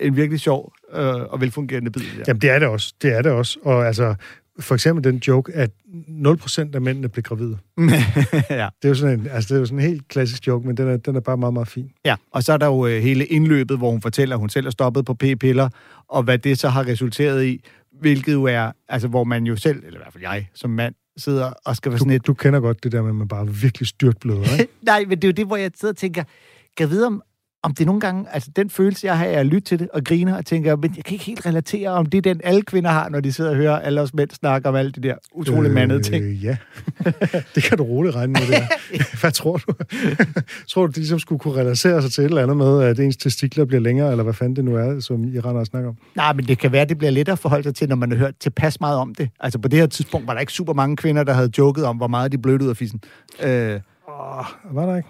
[0.00, 2.02] en virkelig sjov øh, og velfungerende bid.
[2.02, 2.22] Ja.
[2.28, 2.94] Jamen, det er det også.
[3.02, 3.58] Det er det også.
[3.62, 4.14] Og altså,
[4.60, 5.70] for eksempel den joke, at
[6.08, 7.58] 0% af mændene blev gravide.
[7.80, 8.68] ja.
[8.82, 10.76] Det er jo sådan en, altså, det er jo sådan en helt klassisk joke, men
[10.76, 11.90] den er, den er bare meget, meget fin.
[12.04, 14.66] ja, og så er der jo øh, hele indløbet, hvor hun fortæller, at hun selv
[14.66, 15.68] er stoppet på p-piller,
[16.08, 17.64] og hvad det så har resulteret i,
[18.00, 20.94] hvilket jo er, altså hvor man jo selv, eller i hvert fald jeg som mand,
[21.16, 22.26] sidder og skal være sådan Du, et...
[22.26, 24.72] du kender godt det der med, at man bare virkelig styrt bløder, ikke?
[24.82, 26.22] Nej, men det er jo det, hvor jeg sidder og tænker,
[26.76, 27.22] kan jeg vide om,
[27.64, 30.04] om det nogle gange, altså den følelse, jeg har, er at lytte til det og
[30.04, 32.90] griner og tænker, men jeg kan ikke helt relatere, om det er den, alle kvinder
[32.90, 35.68] har, når de sidder og hører alle os mænd snakke om alt det der utrolig
[35.68, 36.24] øh, mandede ting.
[36.24, 36.56] Ja,
[37.54, 39.20] det kan du roligt regne med, det.
[39.20, 39.72] Hvad tror du?
[40.70, 43.16] tror du, de ligesom skulle kunne relatere sig til et eller andet med, at ens
[43.16, 45.96] testikler bliver længere, eller hvad fanden det nu er, som I render og snakker om?
[46.14, 48.18] Nej, men det kan være, det bliver lettere at forholde sig til, når man har
[48.18, 49.30] hørt tilpas meget om det.
[49.40, 51.96] Altså på det her tidspunkt var der ikke super mange kvinder, der havde joket om,
[51.96, 53.00] hvor meget de blødte ud af fissen.
[53.42, 55.08] Øh, Åh, var der ikke?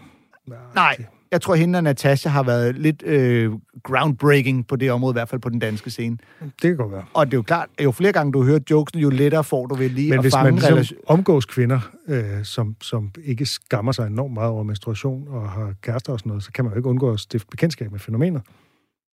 [0.75, 0.97] nej,
[1.35, 5.29] jeg tror, hende og Natasha har været lidt øh, groundbreaking på det område, i hvert
[5.29, 6.19] fald på den danske scene.
[6.41, 7.05] Det kan godt være.
[7.15, 9.67] Og det er jo klart, at jo flere gange du hører jokesen, jo lettere får
[9.67, 10.99] du ved lige Men at hvis fange man ligesom relation.
[11.07, 16.13] omgås kvinder, øh, som, som ikke skammer sig enormt meget over menstruation og har kærester
[16.13, 18.41] og sådan noget, så kan man jo ikke undgå at stifte bekendtskab med fænomener.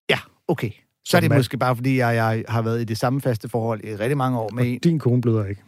[0.10, 0.18] Ja,
[0.48, 0.70] okay.
[1.06, 3.84] Så er det måske bare, fordi jeg, jeg har været i det samme faste forhold
[3.84, 4.80] i rigtig mange år med en.
[4.80, 5.62] Din kone bløder ikke.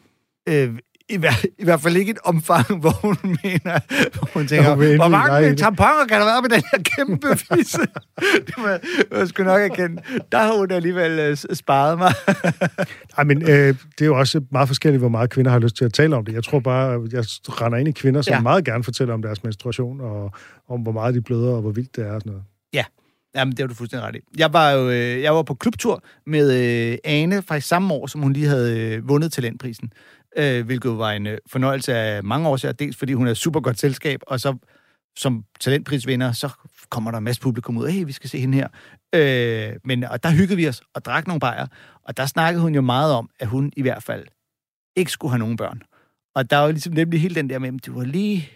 [0.50, 0.78] Øh,
[1.10, 3.80] i, hver, I hvert fald ikke et omfang, hvor hun mener,
[4.18, 7.28] hvor hun tænker, endelig hvor mange det." tamponer kan der være med den her kæmpe
[7.56, 7.82] fisse?
[8.20, 10.02] det må jeg, skulle nok erkende.
[10.32, 12.14] Der har hun alligevel øh, sparet mig.
[13.18, 15.86] Ej, men øh, det er jo også meget forskelligt, hvor meget kvinder har lyst til
[15.86, 16.34] at tale om det.
[16.34, 17.24] Jeg tror bare, jeg
[17.62, 18.36] render ind i kvinder, som Ja.
[18.38, 18.42] ja.
[18.42, 20.32] meget gerne fortæller om deres menstruation, og
[20.70, 22.44] om hvor meget de bløder, og hvor vildt det er og sådan noget.
[22.74, 22.84] Ja,
[23.36, 24.20] Jamen, det har du fuldstændig ret i.
[24.38, 26.54] Jeg var jo øh, jeg var på klubtur med
[26.92, 29.92] øh, Ane, faktisk samme år, som hun lige havde øh, vundet talentprisen.
[30.38, 33.60] Øh, hvilket var en øh, fornøjelse af mange år siden, dels fordi hun er super
[33.60, 34.58] godt selskab, og så
[35.18, 36.50] som talentprisvinder, så
[36.90, 38.68] kommer der en masse publikum ud, hey, vi skal se hende her.
[39.16, 41.68] Øh, men, og der hyggede vi os og drak nogle bajer,
[42.04, 44.26] og der snakkede hun jo meget om, at hun i hvert fald
[44.96, 45.82] ikke skulle have nogen børn.
[46.36, 48.50] Og der var jo ligesom nemlig hele den der med, du var lige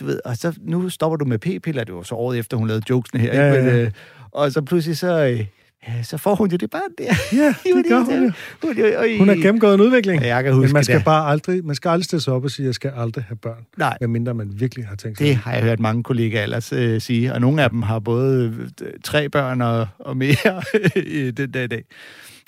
[0.00, 2.68] du ved, og så nu stopper du med p-piller, det var så året efter, hun
[2.68, 3.64] lavede jokesene her, Ja, ikke?
[3.64, 3.92] Men, øh,
[4.30, 5.46] og så pludselig så, øh,
[5.86, 7.14] ja, så får hun jo det barn der.
[7.32, 8.32] Ja, det gør hun jo.
[8.62, 10.22] Hun, Hun har gennemgået en udvikling.
[10.22, 11.04] Ja, jeg kan huske men man skal det.
[11.04, 13.36] bare aldrig, man skal aldrig stille sig op og sige, at jeg skal aldrig have
[13.36, 13.66] børn.
[13.76, 13.96] Nej.
[14.00, 15.26] Medmindre man virkelig har tænkt sig.
[15.26, 18.68] Det har jeg hørt mange kollegaer ellers øh, sige, og nogle af dem har både
[18.82, 20.62] øh, tre børn og, og mere
[20.96, 21.84] i den dag i dag.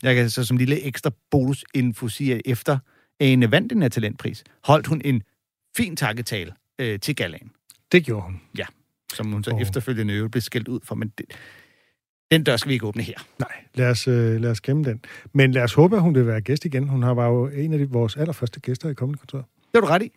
[0.03, 2.79] Jeg kan så som lille ekstra bonusinfo sige, at efter
[3.21, 5.23] Ane vandt den her talentpris, holdt hun en
[5.77, 7.51] fin takketale øh, til galaen.
[7.93, 8.41] Det gjorde hun.
[8.59, 8.65] Ja,
[9.15, 9.61] som hun så oh.
[9.63, 11.27] efterfølgende øvrigt blev skældt ud for, men det,
[12.31, 13.15] den dør skal vi ikke åbne her.
[13.39, 15.01] Nej, lad os, øh, lad os gemme den.
[15.33, 16.89] Men lad os håbe, at hun vil være gæst igen.
[16.89, 19.39] Hun har var jo en af de, vores allerførste gæster i kommende kontor.
[19.39, 20.13] Det har du ret i.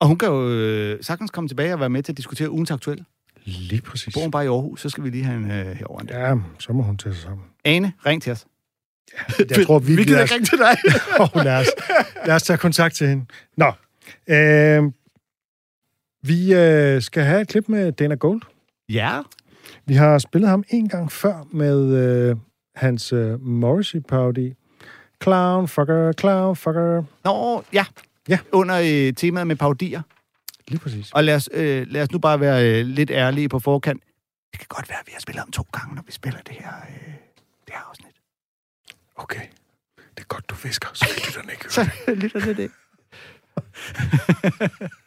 [0.00, 2.70] Og hun kan jo øh, sagtens komme tilbage og være med til at diskutere ugens
[2.70, 3.04] aktuelle.
[3.44, 4.14] Lige præcis.
[4.14, 6.08] Bor hun bare i Aarhus, så skal vi lige have en øh, herover en.
[6.08, 7.46] Ja, så må hun tage sig sammen.
[7.64, 8.46] Ane, ring til os.
[9.38, 10.76] Jeg tror, vi, vi gider ikke ringe til dig.
[11.20, 11.66] oh, lad, os,
[12.26, 13.26] lad os tage kontakt til hende.
[13.56, 13.72] Nå,
[14.26, 14.92] øh,
[16.22, 18.40] vi øh, skal have et klip med Dana Gold.
[18.88, 19.20] Ja.
[19.86, 22.36] Vi har spillet ham en gang før med øh,
[22.74, 24.54] hans øh, Morrissey-parodi.
[25.22, 27.02] Clown, fucker, clown, fucker.
[27.24, 27.84] Nå, ja.
[28.28, 28.38] Ja.
[28.52, 30.02] Under øh, temaet med paudier.
[30.68, 31.12] Lige præcis.
[31.12, 34.02] Og lad os, øh, lad os nu bare være øh, lidt ærlige på forkant.
[34.52, 36.54] Det kan godt være, at vi har spillet ham to gange, når vi spiller det
[36.54, 37.14] her, øh,
[37.66, 38.14] det her afsnit.
[39.16, 39.40] Okay.
[39.96, 42.70] Det er godt, du visker, så lytterne ikke Så lytter det det.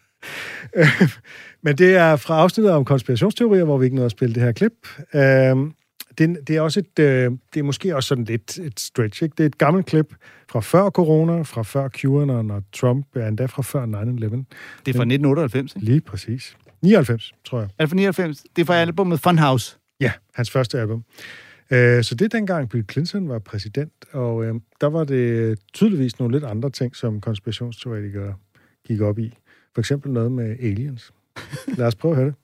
[1.61, 4.51] Men det er fra afsnittet om konspirationsteorier, hvor vi ikke nåede at spille det her
[4.51, 4.87] klip.
[5.15, 5.73] Øhm,
[6.17, 9.33] det, det er også et, øh, det er måske også sådan lidt et stretch, ikke?
[9.37, 10.13] Det er et gammelt klip
[10.49, 13.89] fra før corona, fra før QAnon og Trump, er endda fra før 9-11.
[13.89, 14.37] Det er
[14.85, 15.85] fra 1998, ikke?
[15.85, 16.57] Lige præcis.
[16.81, 17.69] 99, tror jeg.
[17.77, 18.43] Er det fra 99?
[18.55, 19.77] Det er fra albumet Funhouse.
[19.99, 21.03] Ja, hans første album.
[21.71, 26.19] Øh, så det er dengang Bill Clinton var præsident, og øh, der var det tydeligvis
[26.19, 28.35] nogle lidt andre ting, som konspirationsteoretikere
[28.87, 29.37] gik op i.
[29.73, 31.11] For eksempel noget med aliens.
[31.77, 32.35] Lad os prøve at høre det.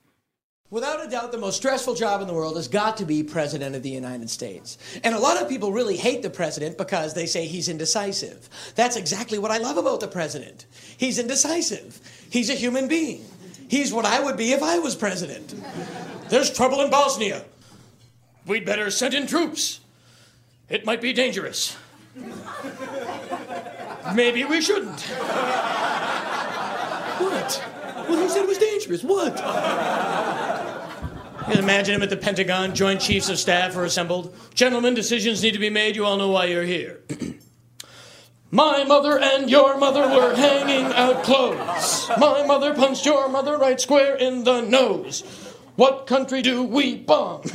[0.70, 3.76] Without a doubt, the most stressful job in the world has got to be President
[3.76, 4.76] of the United States.
[5.04, 8.48] And a lot of people really hate the President because they say he's indecisive.
[8.74, 10.66] That's exactly what I love about the President.
[10.96, 12.00] He's indecisive.
[12.28, 13.24] He's a human being.
[13.68, 15.54] He's what I would be if I was President.
[16.28, 17.44] There's trouble in Bosnia.
[18.44, 19.78] We'd better send in troops.
[20.68, 21.76] It might be dangerous.
[24.14, 25.00] Maybe we shouldn't.
[27.20, 27.73] What?
[28.08, 29.02] Well, who said it was dangerous?
[29.02, 29.36] What?
[31.46, 32.74] You can imagine him at the Pentagon.
[32.74, 34.34] Joint Chiefs of Staff are assembled.
[34.54, 35.94] Gentlemen, decisions need to be made.
[35.94, 37.00] You all know why you're here.
[38.50, 42.08] My mother and your mother were hanging out clothes.
[42.18, 45.22] My mother punched your mother right square in the nose.
[45.76, 47.42] What country do we bomb?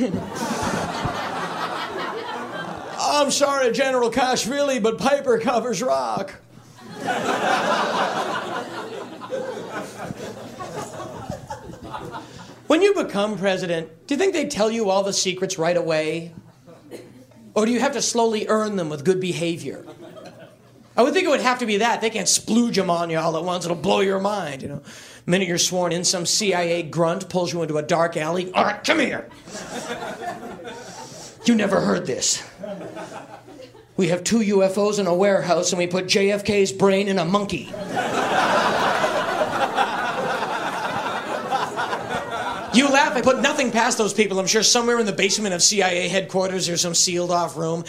[3.01, 6.35] I'm sorry, General Kashvili, but Piper covers rock.
[12.69, 16.35] When you become president, do you think they tell you all the secrets right away?
[17.55, 19.83] Or do you have to slowly earn them with good behavior?
[20.95, 22.01] I would think it would have to be that.
[22.01, 23.65] They can't splooge them on you all at once.
[23.65, 24.83] It'll blow your mind, you know.
[25.25, 28.53] The minute you're sworn in, some CIA grunt pulls you into a dark alley.
[28.53, 29.27] All right, come here.
[31.45, 32.47] You never heard this.
[33.97, 37.73] We have two UFOs in a warehouse, and we put JFK's brain in a monkey.
[42.71, 43.08] You laugh.
[43.19, 44.39] I put nothing past those people.
[44.39, 47.83] I'm sure somewhere in the basement of CIA headquarters there's some sealed off room.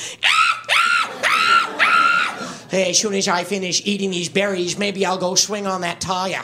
[2.69, 6.01] Hey, as soon as I finish eating these berries, maybe I'll go swing on that
[6.01, 6.43] tire.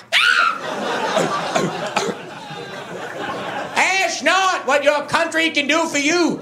[3.76, 6.40] Ask not what your country can do for you.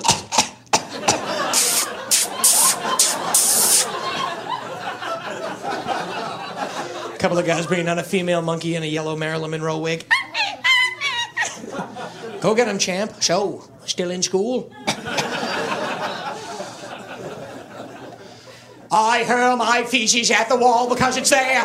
[7.07, 10.05] A couple of guys bringing down a female monkey in a yellow Marilyn Monroe wig.
[12.45, 13.23] Go get him, champ.
[13.23, 14.71] So, still in school?
[18.93, 21.65] I hurl my feces at the wall because it's there.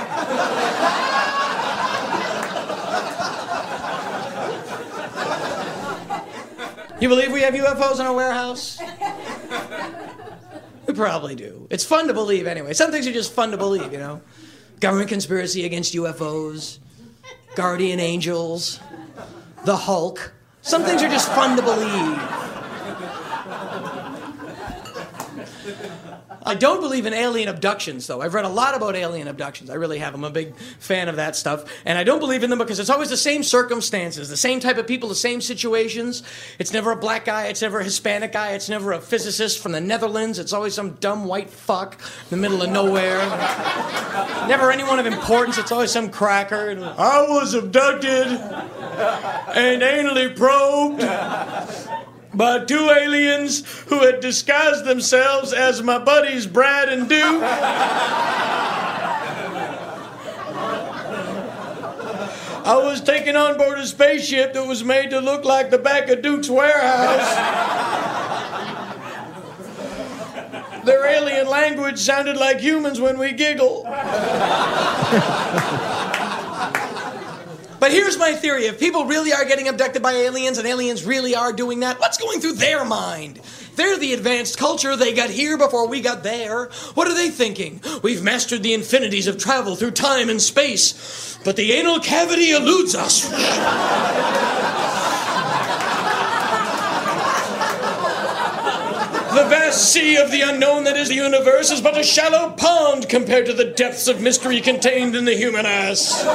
[7.01, 8.81] You believe we have UFOs in our warehouse?
[10.85, 11.67] We probably do.
[11.69, 12.71] It's fun to believe anyway.
[12.71, 14.21] Some things are just fun to believe, you know?
[14.79, 16.79] Government conspiracy against UFOs,
[17.55, 18.79] guardian angels,
[19.65, 20.35] the Hulk.
[20.61, 22.38] Some things are just fun to believe.
[26.49, 28.21] I don't believe in alien abductions, though.
[28.21, 29.69] I've read a lot about alien abductions.
[29.69, 30.15] I really have.
[30.15, 31.71] I'm a big fan of that stuff.
[31.85, 34.79] And I don't believe in them because it's always the same circumstances, the same type
[34.79, 36.23] of people, the same situations.
[36.57, 39.73] It's never a black guy, it's never a Hispanic guy, it's never a physicist from
[39.73, 40.39] the Netherlands.
[40.39, 43.19] It's always some dumb white fuck in the middle of nowhere.
[44.47, 45.59] never anyone of importance.
[45.59, 46.71] It's always some cracker.
[46.97, 55.97] I was abducted and anally probed by two aliens who had disguised themselves as my
[55.97, 57.43] buddies Brad and Duke.
[62.65, 66.09] I was taken on board a spaceship that was made to look like the back
[66.09, 67.35] of Duke's warehouse.
[70.85, 73.85] Their alien language sounded like humans when we giggle.
[77.79, 78.65] But here's my theory.
[78.65, 82.17] If people really are getting abducted by aliens and aliens really are doing that, what's
[82.17, 83.39] going through their mind?
[83.75, 84.97] They're the advanced culture.
[84.97, 86.65] They got here before we got there.
[86.95, 87.81] What are they thinking?
[88.03, 92.95] We've mastered the infinities of travel through time and space, but the anal cavity eludes
[92.95, 93.29] us.
[99.29, 103.07] The vast sea of the unknown that is the universe is but a shallow pond
[103.07, 106.25] compared to the depths of mystery contained in the human ass.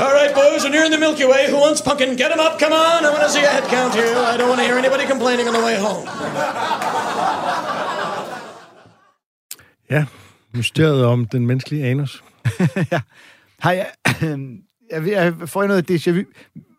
[0.00, 2.16] All right, boys, when you're in the Milky Way, who wants pumpkin?
[2.16, 3.04] Get 'em up, come on.
[3.04, 4.14] I want to see a head count here.
[4.32, 6.06] I don't want to hear anybody complaining on the way home.
[9.90, 10.04] Ja,
[10.52, 12.22] mysteriet om den menneskelige anus.
[12.92, 13.00] ja.
[13.58, 14.36] Har er er,
[14.90, 16.22] jeg, jeg, jeg får noget déjà vu.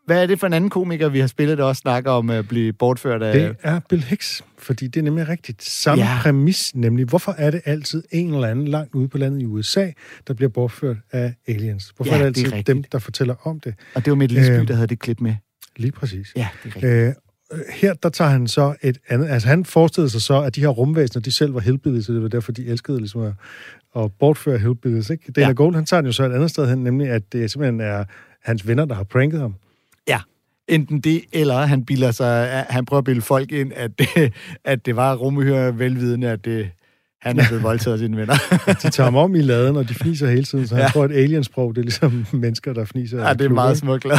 [0.05, 2.47] Hvad er det for en anden komiker, vi har spillet, der også snakker om at
[2.47, 3.33] blive bortført af...
[3.33, 5.63] Det er Bill Hicks, fordi det er nemlig rigtigt.
[5.63, 6.17] Samme ja.
[6.21, 9.91] præmis, nemlig, hvorfor er det altid en eller anden langt ude på landet i USA,
[10.27, 11.93] der bliver bortført af aliens?
[11.95, 13.73] Hvorfor Ja, er det det er altid dem, der fortæller om det?
[13.95, 15.35] Og det var Mette Lisby, Øh, der havde det klip med.
[15.77, 16.27] Lige præcis.
[16.35, 16.93] Ja, det er rigtigt.
[16.93, 17.13] Øh,
[17.81, 19.27] her, der tager han så et andet...
[19.27, 22.21] Altså, han forestillede sig så, at de her rumvæsener, de selv var hillbillies, så det
[22.21, 23.33] var derfor, de elskede ligesom at,
[24.03, 25.31] at bortføre hillbillies, ikke?
[25.31, 25.53] Dana ja.
[25.53, 28.03] Gold, han tager den jo så et andet sted hen, nemlig at det simpelthen er
[28.43, 29.55] hans venner, der har pranket ham.
[30.07, 30.19] Ja,
[30.67, 34.33] enten det, eller han bilder sig, han prøver at bilde folk ind, at det,
[34.65, 36.69] at det var rummehør velvidende, at det,
[37.21, 38.33] han er blevet voldtaget af sine venner.
[38.83, 40.89] De tager ham om i laden, og de fniser hele tiden, så han Ja.
[40.89, 43.17] tror, at aliensprog, det er ligesom mennesker, der fniser.
[43.17, 44.05] Ja, det er klubber, meget smukt.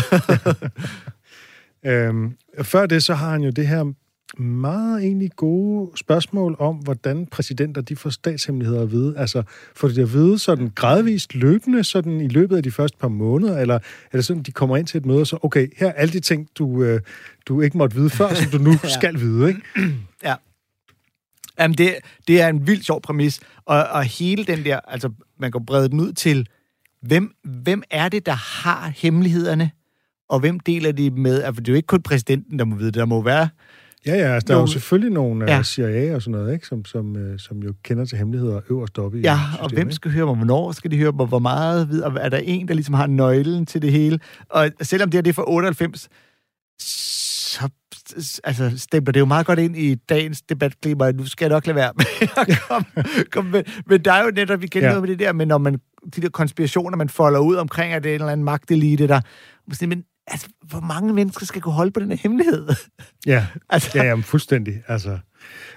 [1.87, 2.33] Øhm,
[2.63, 3.93] før det, så har han jo det her
[4.39, 9.19] meget egentlig gode spørgsmål om, hvordan præsidenter de får statshemmeligheder at vide.
[9.19, 9.43] Altså,
[9.75, 13.09] får de det at vide sådan gradvist løbende, sådan i løbet af de første par
[13.09, 13.75] måneder, eller
[14.13, 16.13] er det sådan, de kommer ind til et møde, og så, okay, her er alle
[16.13, 17.01] de ting, du, øh,
[17.47, 18.89] du ikke måtte vide før, som du nu Ja.
[18.89, 19.61] skal vide, ikke?
[20.25, 20.35] Ja.
[21.59, 21.95] Jamen, det,
[22.29, 25.89] det er en vildt sjov præmis, og, og hele den der, altså, man kan brede
[25.89, 26.49] den ud til,
[27.03, 29.71] hvem, hvem er det, der har hemmelighederne,
[30.29, 31.43] og hvem deler de med?
[31.43, 32.95] Altså, det er jo ikke kun præsidenten, der må vide det.
[32.95, 33.49] Der må være...
[34.07, 35.57] Ja, ja, altså, der er jo Nogle- selvfølgelig nogle Ja.
[35.57, 35.63] ja.
[35.63, 36.67] CIA og sådan noget, ikke?
[36.67, 39.91] Som, som, øh, som jo kender til hemmeligheder øverst oppe i Ja, systemet, og hvem
[39.91, 40.35] skal høre mig?
[40.37, 41.27] Hvornår skal de høre mig?
[41.27, 42.05] Hvor meget?
[42.05, 44.19] Og er der en, der ligesom har nøglen til det hele?
[44.51, 46.09] Og selvom det her det er fra 98,
[46.79, 47.69] så
[48.45, 51.13] altså, stempler det jo meget godt ind i dagens debatklima.
[51.13, 52.05] Nu skal jeg nok lade være med
[52.37, 52.87] at komme,
[53.31, 53.63] komme med.
[53.87, 54.95] Men der er jo netop, vi kender ja.
[54.95, 55.79] noget med det der, men når man,
[56.17, 59.21] de der konspirationer, man folder ud omkring, at det er en eller anden magtelite, der...
[59.87, 62.69] Men altså, hvor mange mennesker skal kunne holde på den her hemmelighed?
[63.27, 64.83] Ja, Altså- ja jamen, fuldstændig.
[64.89, 65.19] Altså.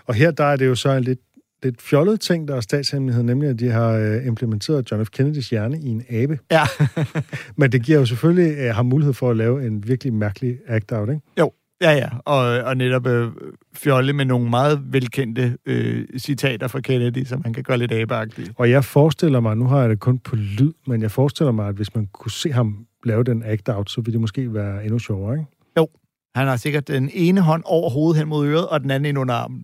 [0.06, 1.20] Og her der er det jo så en lidt,
[1.64, 5.10] lidt fjollet ting, der er statshemmelighed, nemlig at de har øh, implementeret John F.
[5.10, 6.39] Kennedys hjerne i en abe.
[6.52, 6.64] Ja.
[7.58, 11.10] Men det giver jo selvfølgelig øh, ham mulighed for at lave en virkelig mærkelig act-out,
[11.10, 11.22] ikke?
[11.39, 12.10] Jo, ja, ja.
[12.26, 13.32] Og, og netop øh,
[13.76, 18.52] fjolle med nogle meget velkendte øh, citater fra Kennedy, som man kan gøre lidt abeagtigt.
[18.56, 21.68] Og jeg forestiller mig, nu har jeg det kun på lyd, men jeg forestiller mig,
[21.68, 24.99] at hvis man kunne se ham lave den act-out, så ville det måske være endnu
[24.99, 25.51] sjovere, ikke?
[25.78, 25.88] Jo,
[26.36, 29.18] han har sikkert den ene hånd over hovedet hen mod øret, og den anden ind
[29.18, 29.64] under armen.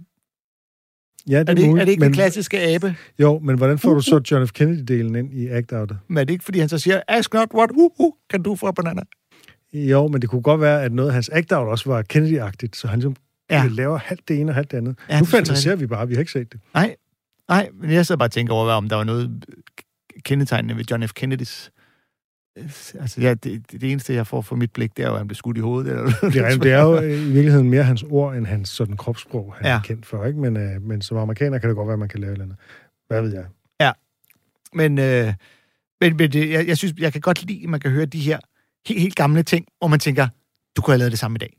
[1.29, 2.95] Ja, Er det, muligt, er det ikke men, den klassiske abe?
[3.19, 4.51] Jo, men hvordan får du så John F.
[4.61, 5.97] Kennedy-delen ind i act-outet?
[6.07, 8.55] Men er det ikke, fordi han så siger, ask not what, uh, uh, kan du
[8.55, 9.01] få banana?
[9.73, 12.87] Jo, men det kunne godt være, at noget af hans act-out også var Kennedy-agtigt, så
[12.87, 13.15] han ligesom
[13.49, 13.65] Ja.
[13.71, 14.99] laver halvt det ene og halvt det andet.
[15.09, 16.59] Ja, nu det er fantaserer vi bare, vi har ikke set det.
[16.73, 16.95] Nej,
[17.49, 19.45] nej, men jeg sidder bare og tænker over, om der var noget
[20.25, 21.13] kendetegnende ved John F.
[21.13, 21.71] Kennedys...
[23.01, 25.27] Altså, ja, det, det, eneste, jeg får for mit blik, det er jo, at han
[25.27, 25.91] blev skudt i hovedet.
[25.91, 28.97] Eller Det er, det er jo øh, i virkeligheden mere hans ord, end hans sådan
[28.97, 29.75] kropssprog, han Ja.
[29.77, 30.25] er kendt for.
[30.25, 30.39] Ikke?
[30.39, 32.57] Men, øh, men som amerikaner kan det godt være, at man kan lave eller andet.
[33.07, 33.45] Hvad ved jeg?
[33.79, 33.91] Ja.
[34.73, 35.33] Men, øh,
[36.01, 38.19] men, men det, jeg, jeg synes, jeg kan godt lide, at man kan høre de
[38.19, 38.39] her
[38.87, 40.27] helt, helt gamle ting, hvor man tænker,
[40.77, 41.57] du kunne have lavet det samme i dag.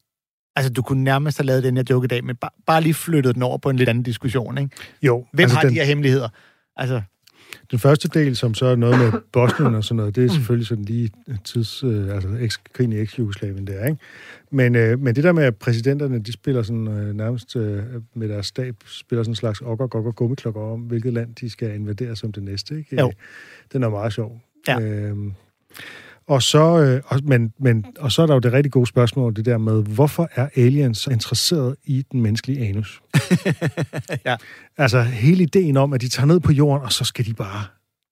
[0.56, 2.94] Altså, du kunne nærmest have lavet den her joke i dag, men bare, bare lige
[2.94, 4.70] flyttet den over på en lidt anden diskussion, ikke?
[5.02, 6.28] Jo, Hvem altså har den, de her hemmeligheder?
[6.76, 7.02] Altså,
[7.70, 10.22] den første del, som så er noget med Bosnien og sådan noget, Mm.
[10.22, 11.10] det er selvfølgelig sådan lige
[11.44, 13.98] tids, øh, altså eks, krigen i eks-Jugoslavien der, ikke?
[14.50, 17.82] Men, øh, men det der med, at præsidenterne, de spiller sådan øh, nærmest øh,
[18.14, 21.74] med deres stab, spiller sådan en slags okker, gokker, gummiklokker om, hvilket land de skal
[21.74, 23.00] invadere som det næste, ikke?
[23.00, 23.12] Jo.
[23.72, 24.40] Den er meget sjov.
[24.68, 24.80] Ja.
[24.80, 25.32] Øhm,
[26.28, 29.36] og så, øh, og, men, men, og så er der jo det rigtig gode spørgsmål,
[29.36, 33.00] det der med, hvorfor er aliens så interesseret i den menneskelige anus?
[34.26, 34.36] ja.
[34.78, 37.64] Altså hele ideen om, at de tager ned på jorden, og så skal de bare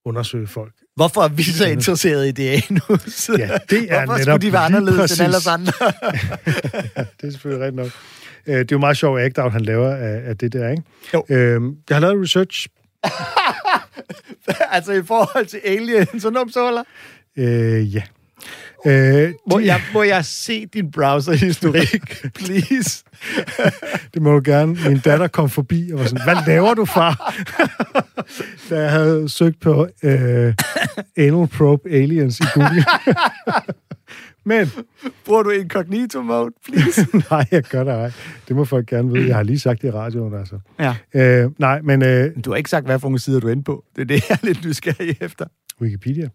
[0.04, 0.72] undersøge folk.
[0.96, 3.28] Hvorfor er vi så interesseret i det anus?
[3.38, 5.18] Ja, det er Hvorfor netop skulle de være anderledes præcis.
[5.20, 5.72] end alle os andre?
[6.96, 7.90] ja, det er selvfølgelig rigtigt nok.
[8.46, 10.82] Øh, Det er jo meget sjovt act-out, han laver af, af det der, ikke?
[11.14, 11.24] Jo.
[11.28, 12.68] Øhm, jeg har lavet research.
[14.70, 16.82] altså i forhold til aliens og numsåler?
[17.38, 18.02] Øh, ja.
[18.86, 23.04] Øh, Må jeg, må jeg se din browserhistorik, please?
[24.14, 24.76] det må du gerne.
[24.88, 27.34] Min datter kom forbi og var sådan, hvad laver du, far?
[28.70, 30.54] da jeg havde søgt på øh,
[31.16, 32.84] anal probe aliens i Google.
[34.44, 34.70] Men...
[35.24, 37.06] Bruger du incognito mode, please?
[37.30, 38.12] nej, jeg gør det ej.
[38.48, 39.28] Det må folk gerne vide.
[39.28, 40.58] Jeg har lige sagt det i radioen, altså.
[40.80, 40.94] Ja.
[41.14, 42.02] Øh, nej, men...
[42.04, 43.84] Øh, Du har ikke sagt, hvad for nogle sider du er inde på.
[43.96, 45.46] Det er det, jeg er lidt nysgerrig efter.
[45.80, 46.28] Wikipedia.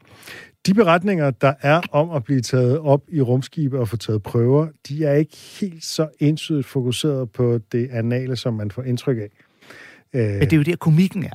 [0.66, 4.68] De beretninger, der er om at blive taget op i rumskibe og få taget prøver,
[4.88, 9.30] de er ikke helt så entydigt fokuseret på det anale, som man får indtryk af.
[10.14, 11.34] Men det er jo der, komikken er.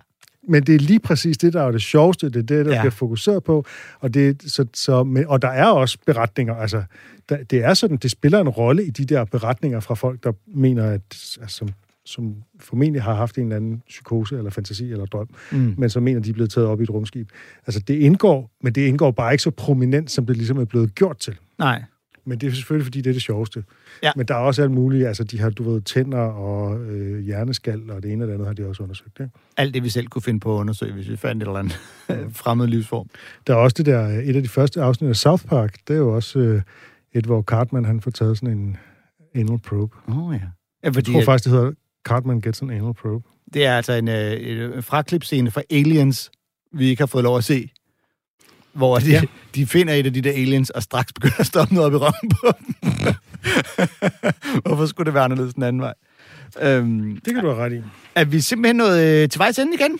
[0.48, 2.80] men det er lige præcis det, der er det sjoveste, det er det, der ja.
[2.80, 3.64] bliver fokuseret på.
[4.00, 6.82] Og, det, så, så, men, og der er også beretninger, altså,
[7.28, 10.32] der, det er sådan, det spiller en rolle i de der beretninger fra folk, der
[10.46, 11.72] mener, at, altså,
[12.04, 15.74] som, formentlig har haft en eller anden psykose eller fantasi eller drøm, Mm.
[15.78, 17.28] men som mener, de er blevet taget op i et rumskib.
[17.66, 20.94] Altså, det indgår, men det indgår bare ikke så prominent, som det ligesom er blevet
[20.94, 21.36] gjort til.
[21.58, 21.82] Nej.
[22.24, 23.64] Men det er selvfølgelig, fordi det er det sjoveste.
[24.02, 24.10] Ja.
[24.16, 27.90] Men der er også alt muligt, altså de har, du ved, tænder og øh, hjerneskal,
[27.90, 29.32] og det ene og det andet har de også undersøgt, ikke?
[29.56, 31.78] Alt det, vi selv kunne finde på at undersøge, hvis vi fandt et eller andet
[32.42, 33.08] fremmed livsform.
[33.46, 35.98] Der er også det der, et af de første afsnit af South Park, det er
[35.98, 36.62] jo også øh,
[37.12, 38.76] et, hvor Cartman, han får taget sådan en
[39.34, 39.96] anal probe.
[40.08, 40.40] Åh oh, ja.
[40.42, 40.46] ja
[40.82, 41.72] Jeg fordi, tror faktisk, det hedder
[42.04, 43.24] Cartman Gets an Anal Probe.
[43.54, 46.30] Det er altså en, øh, en fraklipscene fra Aliens,
[46.72, 47.70] vi ikke har fået lov at se.
[48.72, 49.22] Hvor de, ja.
[49.54, 51.96] De finder et af de der aliens, og straks begynder at stoppe noget op i
[51.96, 52.74] røven på dem.
[54.66, 55.94] Hvorfor skulle det være anderledes den anden vej?
[56.62, 57.82] Øhm, Det kan du have ret i.
[58.14, 59.98] er vi simpelthen nået øh, til vejs ende igen?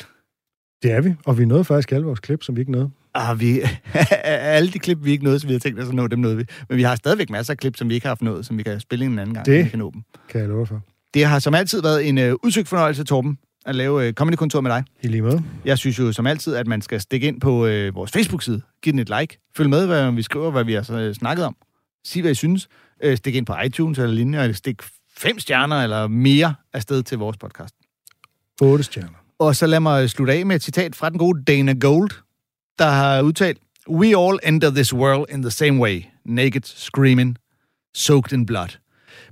[0.83, 2.91] Det er vi, og vi nåede faktisk alle vores klip, som vi ikke nåede.
[3.15, 3.61] Ah, vi,
[4.25, 6.37] alle de klip, vi ikke nåede, så vi har tænkt os at nå, dem nåede
[6.37, 6.45] vi.
[6.69, 8.63] Men vi har stadigvæk masser af klip, som vi ikke har haft nået, som vi
[8.63, 10.03] kan spille en anden gang, Det- vi kan nå dem.
[10.29, 10.81] Kan jeg love for.
[11.15, 14.71] Det har som altid været en øh, udsøgt fornøjelse, Torben, at lave øh, Comedy-kontor med
[14.71, 14.85] dig.
[15.03, 15.45] I lige måde.
[15.65, 18.63] Jeg synes jo som altid, at man skal stikke ind på øh, vores Facebook-side.
[18.83, 19.39] Giv den et like.
[19.57, 21.57] Følg med, hvad vi skriver, hvad vi har øh, snakket om.
[22.05, 22.69] Sig, hvad I synes.
[23.03, 24.83] Øh, stik ind på iTunes eller lignende, eller stik
[25.17, 27.75] fem stjerner eller mere afsted til vores podcast.
[28.63, 29.25] 8 stjerner.
[29.39, 32.11] Og så lad mig slutte af med et citat fra den gode Dana Gold,
[32.79, 33.59] der har udtalt,
[33.89, 37.37] We all enter this world in the same way naked, screaming,
[37.95, 38.69] soaked in blood.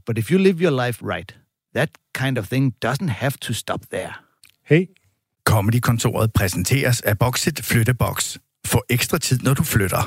[0.06, 1.39] But if you live your life right,
[1.74, 4.12] that kind of thing doesn't have to stop there.
[4.64, 4.86] Hey.
[5.44, 8.36] Comedy-kontoret præsenteres af Boxit Flyttebox.
[8.66, 10.02] Få ekstra tid, når du flytter.